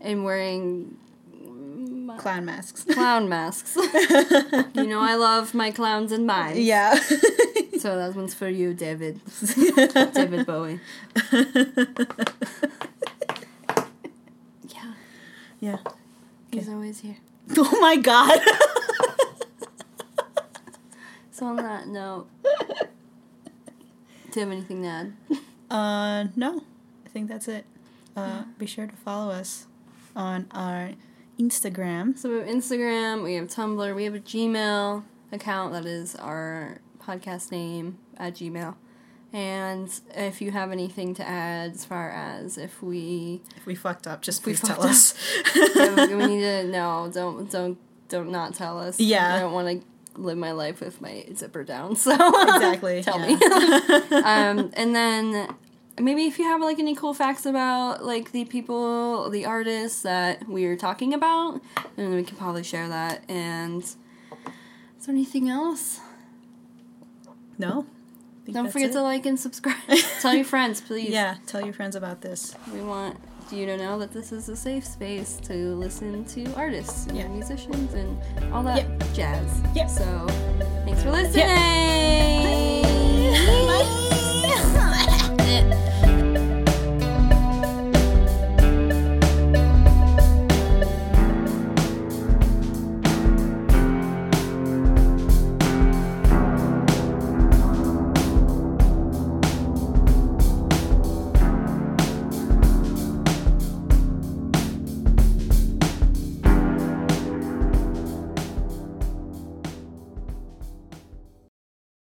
and 0.00 0.24
wearing 0.24 0.96
Clown 2.18 2.44
masks. 2.44 2.82
clown 2.84 3.28
masks. 3.28 3.76
you 4.74 4.86
know, 4.88 4.98
I 5.00 5.14
love 5.14 5.54
my 5.54 5.70
clowns 5.70 6.10
and 6.10 6.26
mine. 6.26 6.56
yeah. 6.56 6.98
So 7.78 7.96
that 7.96 8.14
one's 8.14 8.34
for 8.34 8.46
you, 8.48 8.74
David. 8.74 9.20
David 10.12 10.44
Bowie. 10.44 10.80
Yeah, 15.60 15.76
yeah. 15.84 16.60
he's 16.60 16.68
always 16.68 17.00
here. 17.00 17.16
Oh 17.56 17.80
my 17.80 17.96
god. 17.96 18.40
So 21.32 21.46
on 21.46 21.56
that 21.56 21.88
note, 21.88 22.26
do 24.30 24.40
you 24.40 24.40
have 24.42 24.50
anything 24.52 24.82
to 24.82 24.88
add? 24.88 25.12
uh, 25.70 26.24
no. 26.36 26.62
I 27.06 27.08
think 27.08 27.30
that's 27.30 27.48
it. 27.48 27.64
Uh, 28.14 28.42
be 28.58 28.66
sure 28.66 28.86
to 28.86 28.94
follow 28.96 29.32
us 29.32 29.66
on 30.14 30.48
our 30.50 30.90
Instagram. 31.38 32.18
So 32.18 32.28
we 32.28 32.36
have 32.40 32.46
Instagram, 32.46 33.22
we 33.22 33.34
have 33.36 33.46
Tumblr, 33.48 33.96
we 33.96 34.04
have 34.04 34.14
a 34.14 34.20
Gmail 34.20 35.02
account 35.32 35.72
that 35.72 35.86
is 35.86 36.14
our 36.16 36.78
podcast 37.02 37.50
name 37.50 37.96
at 38.18 38.34
Gmail. 38.34 38.74
And 39.32 39.88
if 40.16 40.42
you 40.42 40.50
have 40.50 40.72
anything 40.72 41.14
to 41.14 41.28
add 41.28 41.72
as 41.72 41.84
far 41.84 42.10
as 42.10 42.58
if 42.58 42.82
we 42.82 43.40
If 43.56 43.64
we 43.64 43.74
fucked 43.76 44.06
up, 44.06 44.22
just 44.22 44.42
please 44.42 44.60
tell 44.60 44.82
us. 44.82 45.14
we 45.54 46.14
we 46.14 46.26
need 46.26 46.40
to 46.40 46.64
no, 46.68 47.10
don't 47.12 47.50
don't 47.50 47.78
don't 48.08 48.30
not 48.30 48.54
tell 48.54 48.78
us. 48.78 48.98
Yeah. 48.98 49.36
I 49.36 49.40
don't 49.40 49.52
want 49.52 49.80
to 49.80 50.20
live 50.20 50.36
my 50.36 50.50
life 50.50 50.80
with 50.80 51.00
my 51.00 51.26
zipper 51.34 51.62
down. 51.62 51.94
So 51.96 52.12
Exactly, 52.12 53.02
tell 53.02 53.20
me. 53.20 53.34
um, 54.24 54.70
and 54.74 54.96
then 54.96 55.54
maybe 55.98 56.26
if 56.26 56.38
you 56.38 56.46
have 56.46 56.60
like 56.60 56.80
any 56.80 56.96
cool 56.96 57.14
facts 57.14 57.46
about 57.46 58.04
like 58.04 58.32
the 58.32 58.44
people, 58.46 59.30
the 59.30 59.44
artists 59.44 60.02
that 60.02 60.48
we 60.48 60.64
are 60.66 60.76
talking 60.76 61.14
about, 61.14 61.60
then 61.94 62.14
we 62.14 62.24
can 62.24 62.36
probably 62.36 62.64
share 62.64 62.88
that. 62.88 63.22
And 63.30 63.82
is 63.82 63.96
there 65.06 65.14
anything 65.14 65.48
else? 65.48 66.00
no. 67.58 67.86
Don't 68.52 68.70
forget 68.72 68.90
it. 68.90 68.92
to 68.94 69.02
like 69.02 69.26
and 69.26 69.38
subscribe. 69.38 69.76
tell 70.20 70.34
your 70.34 70.44
friends, 70.44 70.80
please. 70.80 71.10
Yeah, 71.10 71.36
tell 71.46 71.62
your 71.62 71.72
friends 71.72 71.96
about 71.96 72.20
this. 72.20 72.54
We 72.72 72.80
want 72.80 73.16
you 73.52 73.66
to 73.66 73.76
know 73.76 73.98
that 73.98 74.12
this 74.12 74.32
is 74.32 74.48
a 74.48 74.56
safe 74.56 74.86
space 74.86 75.36
to 75.44 75.74
listen 75.74 76.24
to 76.24 76.52
artists 76.54 77.06
and 77.06 77.16
yeah. 77.16 77.28
musicians 77.28 77.94
and 77.94 78.52
all 78.52 78.62
that 78.62 78.86
jazz. 79.14 79.62
Yeah. 79.74 79.86
So 79.86 80.26
thanks 80.84 81.02
for 81.02 81.10
listening. 81.10 81.46
Yep. 81.46 82.86
Bye. 83.46 83.84
Bye. 83.84 83.96